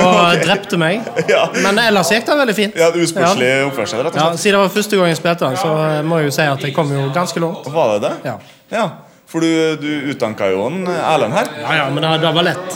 [0.00, 1.06] og drepte meg.
[1.30, 1.44] Ja.
[1.62, 2.76] Men ellers gikk det veldig fint.
[2.80, 4.24] Ja, Usportslig oppførsel, rett og slett.
[4.24, 4.42] Ja.
[4.42, 6.66] Siden det var første gang jeg spilte den, så eh, må jeg jo si at
[6.66, 7.70] jeg kom jo ganske langt.
[7.78, 8.12] Var det det?
[8.32, 8.36] Ja,
[8.72, 8.84] Ja,
[9.32, 11.46] For du, du utdanka jo en Erlend her.
[11.62, 12.68] ja, ja men det, det var lett.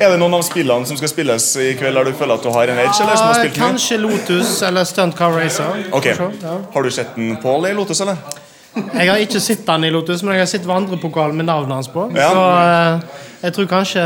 [0.00, 2.50] Er det noen av spillene som skal spilles i kveld der du føler at du
[2.54, 3.00] har en edge?
[3.02, 3.58] eller som har spilt?
[3.58, 5.82] Kanskje Lotus eller Stunt Car Racer.
[5.90, 6.54] Ok, Får Ja.
[6.74, 8.16] Har du sett en Paul i Lotus, eller?
[8.94, 11.88] Jeg har ikke sett han i Lotus, men jeg har sett vandrepokalen med navnet hans
[11.90, 12.06] på.
[12.14, 12.30] Ja.
[12.30, 14.04] Så eh, jeg tror kanskje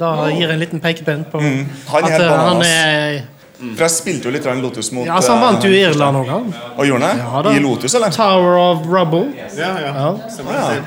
[0.00, 1.66] da gir en liten pekepinn på Mm.
[1.92, 3.20] Han at eh, han er
[3.58, 6.16] For jeg spilte jo litt grann Lotus mot Ja, så Han vant jo i Irland
[6.20, 6.44] òg, han.
[6.54, 7.56] eh, Og gjorde han Ja, det?
[7.56, 8.10] I Lotus, eller?
[8.14, 9.32] Tower of Rubble.
[9.56, 9.90] Ja, ja.
[9.92, 10.14] Ja.
[10.38, 10.78] Ja.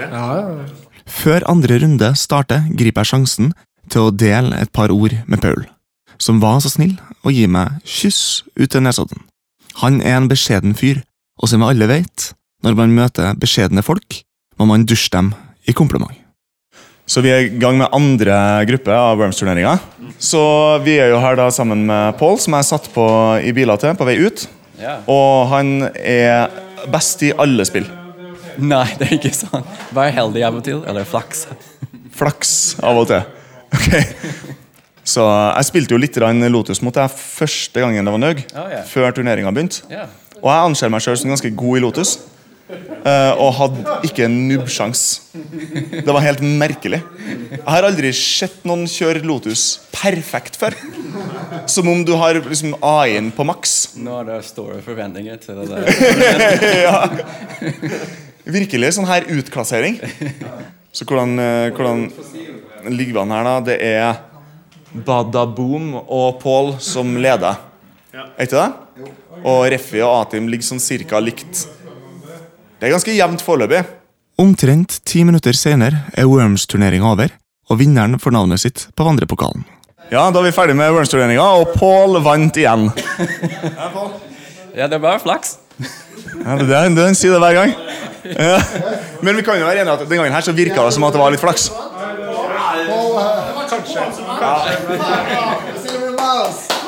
[0.00, 0.64] Ja, ja.
[1.06, 3.52] Før andre runde starter, griper jeg sjansen
[3.92, 5.66] til å dele et par ord med Paul,
[6.18, 9.20] som var så snill å gi meg kyss ut til Nesodden.
[9.82, 11.02] Han er en beskjeden fyr,
[11.42, 12.30] og som vi alle vet,
[12.64, 14.22] når man møter beskjedne folk,
[14.58, 15.34] må man dusje dem
[15.68, 16.14] i kompliment.
[17.14, 18.36] Så vi er i gang med andre
[18.66, 19.76] gruppe av Worms-turneringa.
[20.18, 20.40] Så
[20.82, 23.04] vi er jo her da sammen med Paul, som jeg satt på
[23.38, 24.42] i biler til på vei ut.
[24.80, 24.96] Ja.
[25.06, 26.50] Og han er
[26.90, 27.86] best i alle spill.
[28.58, 29.62] Nei, det er ikke sånn.
[29.94, 31.46] Vær heldig av og til, eller flaks.
[32.18, 32.52] Flaks
[32.82, 33.22] av og til.
[33.78, 33.88] Ok.
[35.14, 36.18] Så jeg spilte jo litt
[36.50, 38.42] Lotus mot deg første gangen det var nøg.
[38.56, 38.82] Oh, yeah.
[38.90, 39.86] Før turneringa begynte.
[39.86, 40.10] Yeah.
[40.40, 42.18] Og jeg anser meg sjøl som ganske god i Lotus.
[43.04, 45.02] Eh, og hadde ikke en nubbsjans.
[45.34, 47.00] Det var helt merkelig.
[47.54, 49.64] Jeg har aldri sett noen kjøre Lotus
[49.94, 50.76] perfekt før.
[51.70, 53.94] Som om du har liksom AI-en på maks.
[54.00, 55.82] Nå er det store forventninger til det der.
[58.58, 60.00] Virkelig sånn her utklassering.
[60.94, 62.08] Så hvordan, eh, hvordan
[62.92, 63.54] ligger vi an her, da?
[63.64, 64.22] Det er
[64.94, 67.56] Badaboom og Paul som leder.
[68.14, 69.08] Er ikke det?
[69.42, 71.64] Og Reffi og Atim ligger sånn cirka likt.
[72.84, 73.78] Det er ganske jevnt foreløpig.
[74.44, 77.30] Omtrent ti minutter senere er Worms-turneringa over,
[77.72, 79.64] og vinneren får navnet sitt på vandrepokalen.
[80.10, 82.90] Ja, da er vi ferdig med Worms-turneringa, og Pål vant igjen.
[84.76, 85.54] Ja, det er bare flaks.
[85.78, 87.72] Ja, det er, Den sier det hver gang.
[88.26, 88.60] Ja.
[89.24, 91.16] Men vi kan jo være enige at den gangen her så virka det som at
[91.16, 91.70] det var litt flaks.
[95.80, 96.83] Silver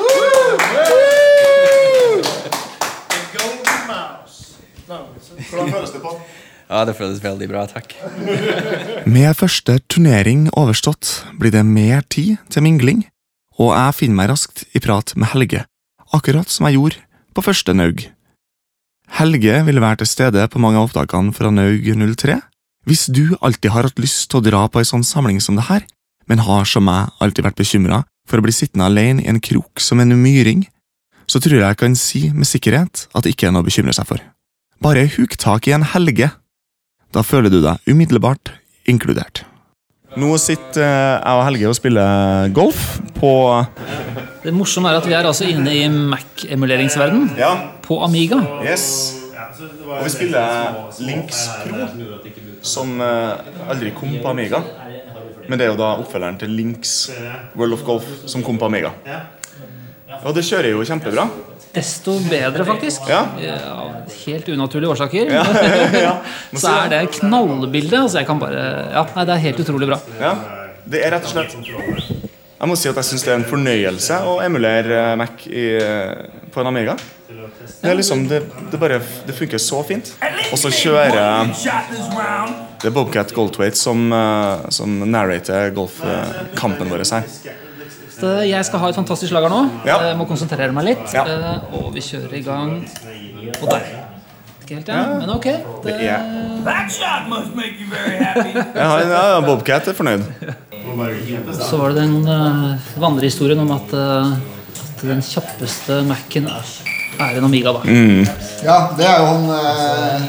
[5.49, 6.17] Hvordan føles det på?
[6.67, 7.93] Ja, det føles veldig bra, takk.
[9.15, 13.05] Med første turnering overstått blir det mer tid til mingling,
[13.55, 15.63] og jeg finner meg raskt i prat med Helge,
[16.11, 16.99] akkurat som jeg gjorde
[17.31, 18.03] på første Naug.
[19.15, 22.35] Helge ville være til stede på mange av opptakene fra Naug 03.
[22.87, 25.69] Hvis du alltid har hatt lyst til å dra på ei sånn samling som det
[25.71, 25.87] her,
[26.27, 29.79] men har som meg alltid vært bekymra for å bli sittende alene i en krok
[29.79, 30.67] som en myring,
[31.27, 33.95] så tror jeg jeg kan si med sikkerhet at det ikke er noe å bekymre
[33.95, 34.19] seg for.
[34.83, 36.29] Bare huk tak i en Helge.
[37.15, 38.51] Da føler du deg umiddelbart
[38.87, 39.43] inkludert.
[40.17, 42.79] Nå sitter eh, jeg og Helge og spiller golf
[43.17, 43.31] på
[44.45, 47.51] Det morsomme er at vi er altså inne i Mac-emuleringsverden Ja,
[47.85, 48.39] på Amiga.
[48.65, 49.13] yes.
[49.57, 51.87] Og vi spiller Links Pro,
[52.65, 54.61] som eh, aldri kom på Amiga.
[55.47, 56.95] Men det er jo da oppfølgeren til Links
[57.55, 58.91] World of Golf, som kom på Amiga.
[60.23, 61.27] Og det kjører jo kjempebra.
[61.77, 63.05] Desto bedre, faktisk.
[63.11, 63.25] Ja.
[63.69, 65.29] Av helt unaturlige årsaker.
[66.07, 66.13] Ja.
[66.53, 67.99] Så er det knallbildet.
[67.99, 68.63] Altså jeg kan bare
[68.93, 69.99] Ja, nei, det er helt utrolig bra.
[70.21, 70.31] Ja,
[70.87, 74.17] det er rett og slett Jeg må si at jeg syns det er en fornøyelse
[74.25, 76.97] å emulere eh, Mac i, eh, på en Amiga.
[77.27, 80.13] Det er liksom, det, det bare Det funker så fint.
[80.49, 87.65] Og så kjører Det er Bobcat Goldthwaite som, eh, som narrater golfkampen vår her.
[88.17, 89.61] Så jeg skal ha et fantastisk slag her nå.
[89.85, 89.99] Ja.
[90.09, 91.05] Jeg må konsentrere meg litt.
[91.13, 91.23] Ja.
[91.29, 92.77] Eh, Og vi kjører i gang.
[93.61, 93.83] Og der.
[94.63, 95.03] Ikke helt, ja.
[95.21, 95.45] Men ok.
[95.85, 96.23] Det Yeah.
[98.75, 100.25] ja, ja, Bobcat er fornøyd.
[101.61, 107.47] så var det den uh, vandrehistorien om at, uh, at den kjappeste Mac-en er en
[107.47, 107.85] Amiga, da.
[107.85, 108.25] Mm.
[108.65, 110.27] Ja, det er jo han eh,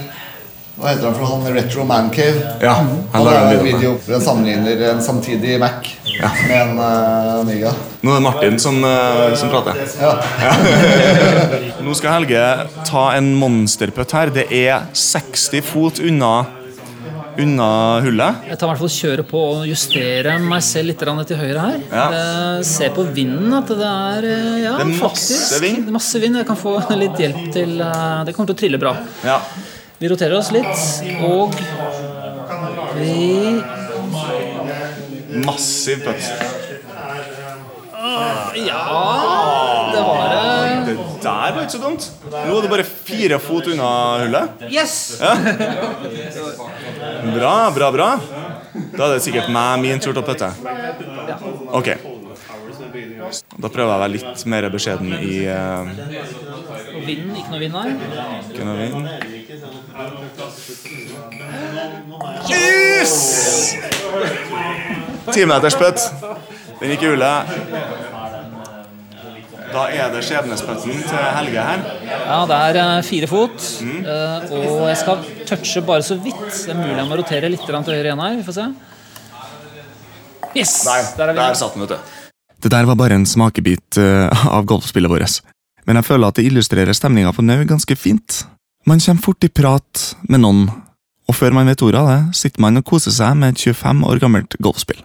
[0.78, 1.38] Hva heter han for noe?
[1.42, 2.42] Han Retro Mancave.
[2.62, 3.94] Ja, Han han lager en video.
[3.96, 5.88] Den hvor han sammenligner en samtidig Mac
[6.46, 7.72] med en uh, Amiga.
[8.02, 9.80] Nå er det Martin som, uh, som prater.
[9.98, 10.12] Ja.
[11.84, 12.44] Nå skal Helge
[12.86, 14.30] ta en monsterputt her.
[14.34, 16.30] Det er 60 fot unna,
[17.42, 17.70] unna
[18.04, 18.44] hullet.
[18.46, 21.80] Jeg tar i hvert fall kjøre på og justere meg selv litt til høyre her.
[21.90, 22.04] Ja.
[22.20, 25.82] Eh, se på vinden at det er eh, ja, Det er masse faktisk, vind.
[25.82, 26.38] det er Masse vind.
[26.38, 28.94] Jeg kan få litt hjelp til eh, Det kommer til å trille bra.
[29.26, 29.40] Ja.
[29.98, 30.66] Vi roterer oss litt,
[31.26, 31.54] og
[32.98, 33.62] vi
[35.44, 36.22] Massiv putt.
[38.58, 38.82] Ja
[39.92, 40.84] Det var det.
[40.86, 42.06] Det der var ikke så dumt.
[42.30, 43.88] Nå er det bare fire fot unna
[44.22, 44.62] hullet.
[44.72, 44.94] Yes!
[47.34, 48.08] Bra, bra, bra.
[48.94, 50.52] Da er det sikkert meg min tur til å putte.
[51.74, 52.17] Ok.
[53.18, 55.88] Da prøver jeg å være litt mer beskjeden i uh,
[56.94, 57.88] Og vinden, ikke noe vind her.
[58.52, 58.96] ikke noe vind.
[62.48, 63.14] Yes!
[65.32, 66.00] Timetersputt.
[66.78, 67.38] Den gikk i hullet.
[69.68, 71.82] Da er det skjebnesputten til Helge her.
[72.08, 73.58] Ja, det er eh, fire fot.
[73.84, 74.06] Mm.
[74.56, 76.46] og jeg skal touche bare så vidt.
[76.54, 78.38] Det er mulig jeg må rotere litt til høyre igjen her.
[78.38, 78.68] Vi får se.
[80.56, 80.72] Yes!
[80.86, 81.42] Der, Der er vi.
[81.42, 82.17] der satt den, vet du.
[82.62, 85.40] Det der var bare en smakebit eh, av golfspillet vårt.
[85.86, 88.42] Men jeg føler at det illustrerer stemninga på Nau ganske fint.
[88.86, 90.66] Man kommer fort i prat med noen,
[91.28, 94.04] og før man vet ordet av det, sitter man og koser seg med et 25
[94.08, 95.00] år gammelt golfspill.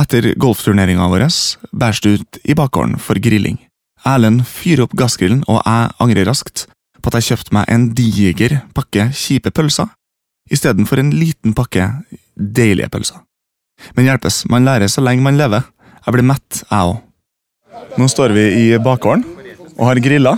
[0.00, 1.28] Etter golfturneringa vår
[1.72, 3.60] bæres det ut i bakgården for grilling.
[4.04, 6.66] Erlend fyrer opp gassgrillen, og jeg angrer raskt
[7.00, 9.92] på at jeg kjøpte meg en diger pakke kjipe pølser
[10.52, 11.88] istedenfor en liten pakke
[12.34, 13.22] deilige pølser.
[13.96, 15.64] Men hjelpes, man lærer så lenge man lever.
[16.04, 16.98] Jeg blir mett, jeg òg.
[17.96, 19.22] Nå står vi i bakgården
[19.78, 20.34] og har grilla,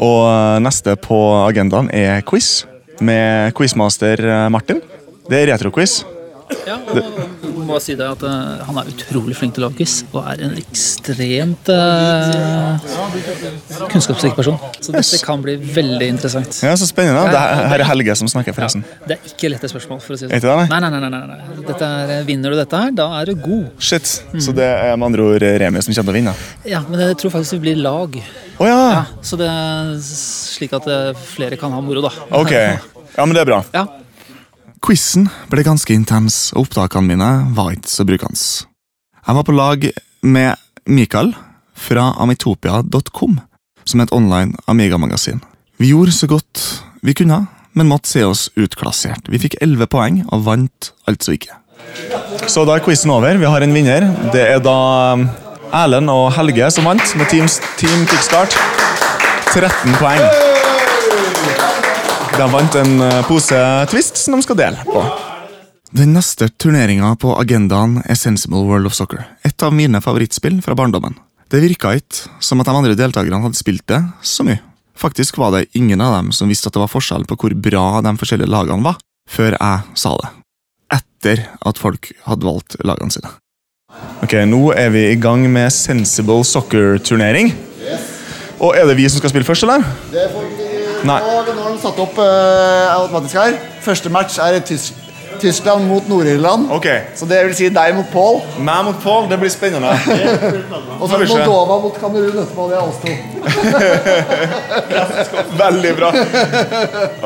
[0.00, 2.64] og neste på agendaen er quiz
[3.04, 4.80] med quizmaster eh, Martin.
[5.28, 6.00] Det er retroquiz.
[6.66, 7.39] Ja, og
[7.72, 10.42] bare si det at uh, Han er utrolig flink til å lage quiz og er
[10.46, 12.78] en ekstremt uh,
[13.92, 14.58] kunnskapsrik person.
[14.80, 16.60] Så dette kan bli veldig interessant.
[16.64, 17.24] Ja, Så spennende.
[17.30, 18.84] Det er, her er Helge som snakker, forresten.
[19.06, 20.02] Det er ikke lette spørsmål.
[20.04, 20.66] for å si det sånn.
[20.70, 21.40] Nei, nei, nei, nei, nei.
[21.70, 23.70] Dette er, Vinner du dette her, da er du god.
[23.82, 24.12] Shit.
[24.40, 26.36] Så det er med andre ord Remi som kommer til å vinne.
[26.68, 28.16] Ja, Men jeg tror faktisk vi blir lag.
[28.60, 28.78] Å ja!
[28.80, 32.12] Ja, så det er slik at eh, flere kan ha moro, da.
[32.40, 32.54] Ok.
[33.10, 33.56] Ja, men det er bra.
[33.74, 33.80] Ja,
[34.80, 38.40] Quizen ble ganske intens, og opptakene mine var ikke så brukende.
[39.20, 39.86] Jeg var på lag
[40.24, 40.56] med
[40.88, 41.34] Mikael
[41.76, 43.38] fra amitopia.com,
[43.84, 45.42] som er et online Amiga-magasin.
[45.80, 46.64] Vi gjorde så godt
[47.04, 49.28] vi kunne, men måtte se oss utklassert.
[49.28, 51.56] Vi fikk 11 poeng og vant altså ikke.
[52.48, 53.36] Så da er quizen over.
[53.40, 54.08] Vi har en vinner.
[54.34, 54.76] Det er da
[55.16, 55.26] um,
[55.72, 57.48] Erlend og Helge som vant med Team,
[57.80, 58.56] team Kickstart.
[59.54, 60.49] 13 poeng.
[62.40, 63.56] De vant en eh, pose
[63.92, 65.00] Twist som de skal dele på.
[65.92, 69.26] Den neste turneringa på agendaen er Sensible World of Soccer.
[69.44, 71.18] Et av mine favorittspill fra barndommen.
[71.52, 74.62] Det virka ikke som at de andre deltakerne hadde spilt det så mye.
[74.96, 77.84] Faktisk var det ingen av dem som visste at det var forskjell på hvor bra
[78.06, 78.96] de forskjellige lagene var,
[79.28, 80.30] før jeg sa det.
[80.96, 83.34] Etter at folk hadde valgt lagene sine.
[84.24, 87.52] Ok, Nå er vi i gang med Sensible Soccer-turnering.
[88.60, 89.84] Og er det vi som skal spille først, eller?
[90.12, 90.49] Det får vi
[91.08, 91.20] Nei.
[91.24, 93.56] Nå, nå har de satt opp uh, automatisk her.
[93.84, 94.98] Første match er tysk.
[95.40, 96.66] Tyskland mot Nord-Irland.
[96.76, 96.98] Okay.
[97.16, 98.42] Så det vil si deg mot Paul.
[98.60, 99.88] Meg mot Paul, det blir spennende.
[101.00, 101.16] Og så.
[101.16, 102.68] Moldova mot Kamerun etterpå.
[102.68, 103.08] Det er oss to.
[105.62, 106.10] Veldig bra.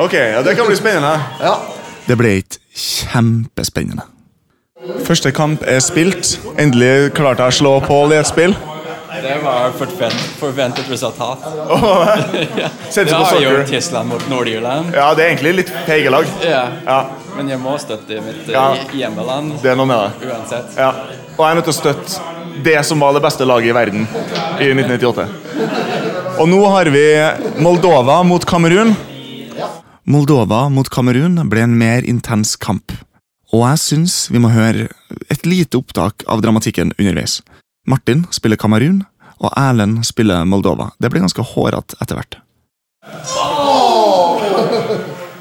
[0.05, 1.11] Ok, ja, det kan bli spennende.
[1.43, 1.57] Ja.
[2.05, 4.07] Det ble ikke kjempespennende.
[5.03, 6.39] Første kamp er spilt.
[6.61, 8.55] Endelig klarte jeg å slå Paul i et spill.
[9.21, 11.39] Det var forvent, forventet resultat.
[12.89, 13.65] Sett Det på har jo soccer.
[13.69, 14.91] Tyskland mot Nord-Irland.
[14.95, 16.25] Ja, det er egentlig litt pekelag.
[16.43, 16.63] Ja.
[16.85, 16.99] Ja,
[17.37, 18.67] Men jeg må støtte mitt Ja.
[18.75, 18.85] ja.
[18.95, 20.29] hjemmeland det er noe med det.
[20.31, 20.77] uansett.
[20.79, 20.91] Ja.
[21.35, 24.05] Og jeg er nødt til å støtte det som var det beste laget i verden
[24.63, 25.27] i 1998.
[26.39, 27.03] Og nå har vi
[27.63, 28.93] Moldova mot Kamerun.
[30.05, 32.91] Moldova mot Kamerun ble en mer intens kamp.
[33.53, 34.87] Og jeg syns vi må høre
[35.31, 37.39] et lite opptak av dramatikken underveis.
[37.85, 39.03] Martin spiller Kamerun,
[39.37, 40.89] og Erlend spiller Moldova.
[40.97, 42.37] Det blir ganske hårete etter hvert.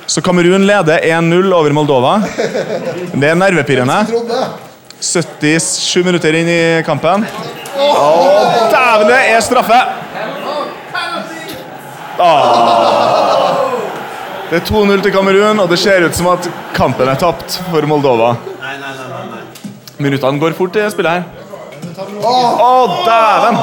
[0.06, 2.18] Så Kamerun leder 1-0 over Moldova.
[3.14, 3.96] Det er nervepirrende.
[5.00, 7.24] 77 minutter inn i kampen.
[7.80, 8.26] Og
[8.72, 9.78] dæven, det er straffe!
[12.20, 13.64] Ah.
[14.50, 17.88] Det er 2-0 til Kamerun, og det ser ut som at kampen er tapt for
[17.88, 18.34] Moldova.
[19.98, 21.43] Minuttene går fort i spillet her.
[22.24, 22.74] Å,
[23.06, 23.58] dæven!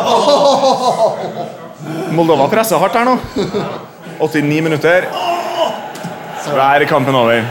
[2.16, 3.16] Moldova presser hardt her nå.
[4.22, 5.08] 89 minutter.
[6.42, 7.46] Så er kampen over.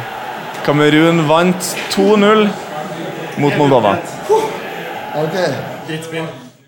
[0.66, 2.46] Kamerun vant 2-0
[3.40, 3.96] mot Moldova.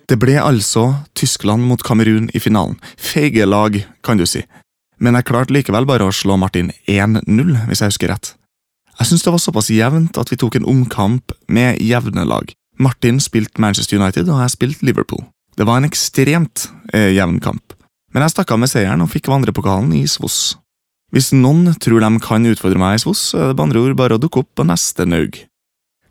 [0.09, 2.79] Det ble altså Tyskland mot Kamerun i finalen.
[2.99, 4.43] Feige lag, kan du si.
[5.03, 7.23] Men jeg klarte likevel bare å slå Martin 1-0,
[7.69, 8.35] hvis jeg husker rett.
[8.99, 12.53] Jeg syns det var såpass jevnt at vi tok en omkamp med jevne lag.
[12.81, 15.25] Martin spilte Manchester United, og jeg spilte Liverpool.
[15.57, 17.75] Det var en ekstremt eh, jevn kamp.
[18.13, 20.57] Men jeg stakk av med seieren og fikk vandrepokalen i Svoss.
[21.13, 24.17] Hvis noen tror de kan utfordre meg i Svoss, er det med andre ord bare
[24.17, 25.43] å dukke opp på neste Naug.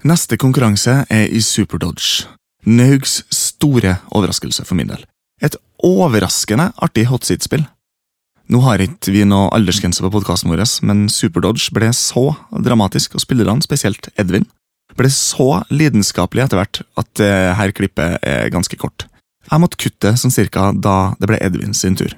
[0.06, 2.28] Neste konkurranse er i Superdodge.
[2.66, 5.04] Naugs store overraskelse for min del.
[5.42, 7.66] Et overraskende artig hotseat-spill.
[8.52, 13.24] Nå har ikke vi noe aldersgrense på podkasten vår, men Superdodge ble så dramatisk, og
[13.24, 14.46] spillerne, spesielt Edvin,
[14.98, 19.08] ble så lidenskapelig etter hvert at det her klippet er ganske kort.
[19.48, 22.14] Jeg måtte kutte sånn cirka da det ble Edvin sin tur.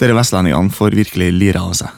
[0.00, 1.90] Dere vestlendingene får virkelig lira av seg.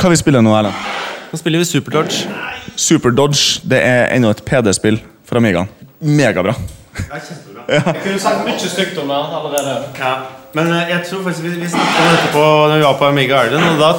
[0.00, 0.92] Hva vi spiller nå, Erlend?
[1.32, 2.28] Nå spiller vi Super Dodge.
[2.76, 5.68] Super Dodge det er ennå et PD-spill for Amigaen.
[6.00, 6.54] Megabra.
[7.02, 9.76] Jeg kunne sagt mye stygt om det allerede.
[9.98, 10.41] Ja.
[10.52, 13.06] Men eh, jeg tror faktisk vi, vi snakket om dette på, når vi var på
[13.08, 13.92] Amiga Island, og da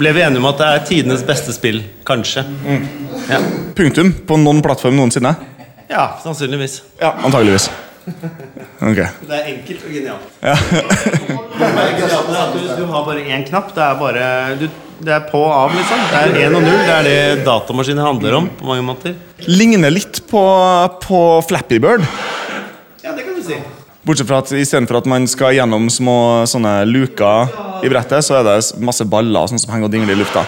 [0.00, 1.80] ble vi enige om at det er tidenes beste spill.
[2.08, 2.44] Kanskje.
[3.30, 3.40] Ja.
[3.78, 5.34] Punktum på noen plattform noensinne?
[5.88, 6.82] ja, sannsynligvis.
[7.00, 7.70] Ja, antageligvis.
[8.84, 8.98] Ok.
[9.00, 10.24] Det er enkelt og genialt.
[11.64, 13.70] At du, du har bare én knapp.
[13.76, 14.24] Det er bare
[14.60, 14.66] du,
[15.04, 16.02] Det er på og av, liksom.
[16.10, 16.82] Det er én og null.
[16.84, 19.16] Det er det datamaskiner handler om på mange måter.
[19.48, 20.42] Ligner litt på,
[21.06, 22.04] på Flappy Bird.
[23.04, 23.56] Ja, det kan du si.
[24.04, 26.16] Bortsett fra at istedenfor at man skal gjennom små
[26.48, 27.48] sånne luker
[27.84, 30.44] i brettet, så er det masse baller sånn som henger og dingler i lufta.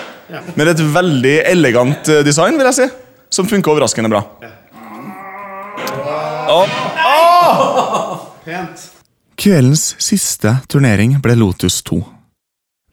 [0.58, 2.88] Men et veldig elegant eh, design, vil jeg si.
[3.32, 4.20] Som funker overraskende bra.
[8.44, 8.84] Pent.
[9.40, 12.02] Kveldens siste turnering ble Lotus 2.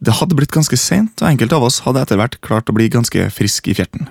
[0.03, 2.89] Det hadde blitt ganske sent, og enkelte av oss hadde etter hvert klart å bli
[2.91, 4.07] ganske frisk i fjerten.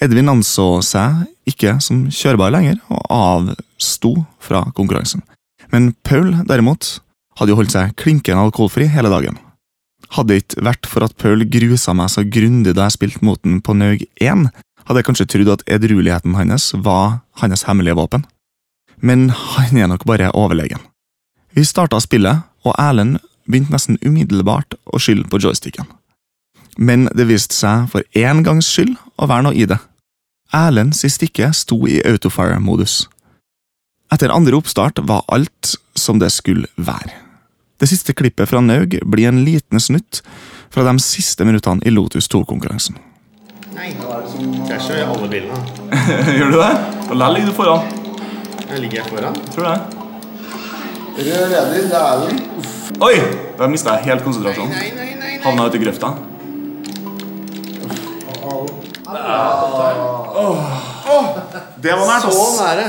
[0.00, 5.24] Edvin anså seg ikke som kjørbar lenger, og avsto fra konkurransen.
[5.70, 6.98] Men Paul, derimot,
[7.38, 9.38] hadde jo holdt seg klinkende alkoholfri hele dagen.
[10.10, 13.38] Hadde det ikke vært for at Paul grusa meg så grundig da jeg spilte mot
[13.46, 14.48] ham på Naug 1,
[14.88, 18.24] hadde jeg kanskje trodd at edrueligheten hans var hans hemmelige våpen.
[19.00, 20.82] Men han er nok bare overlegen.
[21.54, 25.86] Vi starta spillet, og Erlend begynte nesten umiddelbart å skylde på joysticken.
[26.78, 29.78] Men det viste seg for én gangs skyld å være noe i det.
[30.54, 33.04] Erlends stikke sto i autofire-modus.
[34.10, 37.12] Etter andre oppstart var alt som det skulle være.
[37.80, 40.20] Det siste klippet fra Naug blir en liten snutt
[40.70, 42.98] fra de siste minuttene i Lotus 2-konkurransen.
[44.68, 45.60] Krasjer i alle bilene.
[46.38, 46.72] Gjør du det?
[47.06, 47.86] Og der ligger du foran.
[48.70, 49.38] Jeg ligger foran.
[49.54, 49.80] Tror du det?
[51.20, 52.42] Rød leder, det er den.
[53.02, 53.14] Oi!
[53.58, 54.74] Da mista jeg helt konsentrasjonen.
[55.44, 56.12] Havna ute i grøfta.
[61.80, 62.84] Det var nært, Så nære.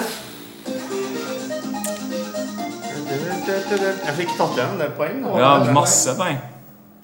[3.11, 5.21] Jeg fikk tatt igjen en del poeng.
[5.25, 5.37] da.
[5.39, 6.39] Ja, masse poeng.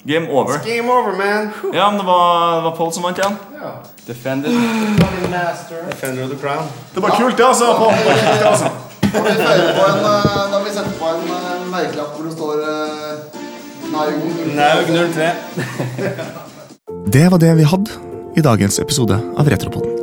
[0.08, 0.58] Game over.
[0.64, 1.50] Game over, man.
[1.74, 3.34] Ja, men det var, det var Paul som vant igjen.
[3.60, 3.72] Ja.
[4.06, 4.48] Defender
[6.24, 6.64] of the crown.
[6.94, 7.64] Det var kult, det, altså.
[7.76, 7.92] Paul.
[7.92, 8.70] Det var kult, det, altså.
[9.12, 12.32] Da vi sette på en, eh, da vi setter på en eh, merkelapp hvor det
[12.36, 13.16] står eh,
[13.92, 14.14] Naug.
[14.56, 15.30] Naug 03.
[17.12, 17.90] Det var det vi hadde
[18.36, 19.94] i dagens episode av Retropoden.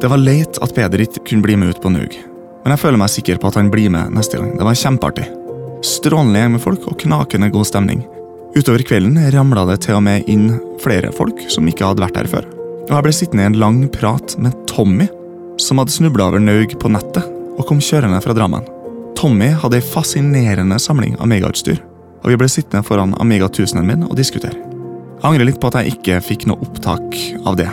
[0.00, 2.16] Det var leit at Peder ikke kunne bli med ut på Nug,
[2.64, 4.52] men jeg føler meg sikker på at han blir med neste gang.
[4.58, 5.41] Det var kjempeartig.
[5.82, 8.04] Strålende gjeng med folk og knakende god stemning.
[8.54, 10.52] Utover kvelden ramla det til og med inn
[10.82, 12.46] flere folk som ikke hadde vært her før.
[12.86, 15.08] Og jeg ble sittende i en lang prat med Tommy,
[15.58, 17.26] som hadde snubla over Naug på nettet
[17.56, 18.68] og kom kjørende fra Drammen.
[19.18, 21.82] Tommy hadde ei fascinerende samling Amiga-utstyr,
[22.22, 24.54] og vi ble sittende foran Amiga 1000-en min og diskutere.
[24.54, 27.70] Jeg angrer litt på at jeg ikke fikk noe opptak av det.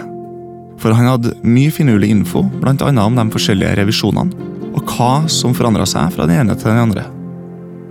[0.81, 5.85] For han hadde mye finurlig info, annet om de forskjellige revisjonene, og hva som forandra
[5.89, 7.07] seg fra den ene til den andre.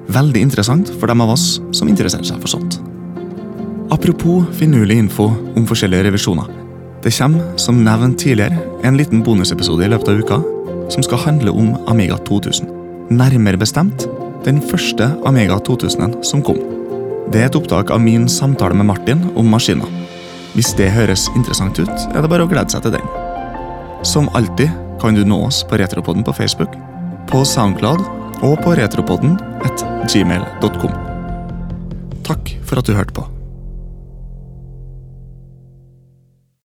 [0.09, 2.79] Veldig interessant for dem av oss som interesserer seg for sånt.
[3.93, 6.49] Apropos finurlig info om forskjellige revisjoner.
[7.05, 10.39] Det kommer, som nevnt tidligere, en liten bonusepisode i løpet av uka
[10.89, 12.73] som skal handle om Amiga 2000.
[13.13, 14.09] Nærmere bestemt
[14.49, 16.61] den første Amiga 2000-en som kom.
[17.29, 19.89] Det er et opptak av min samtale med Martin om maskiner.
[20.57, 23.11] Hvis det høres interessant ut, er det bare å glede seg til den.
[24.09, 26.73] Som alltid kan du nå oss på Retropodden på Facebook,
[27.29, 29.82] på Soundcloud og på retropodden at
[30.12, 30.95] gmail.com.
[32.28, 33.38] Takk for at du hørte på.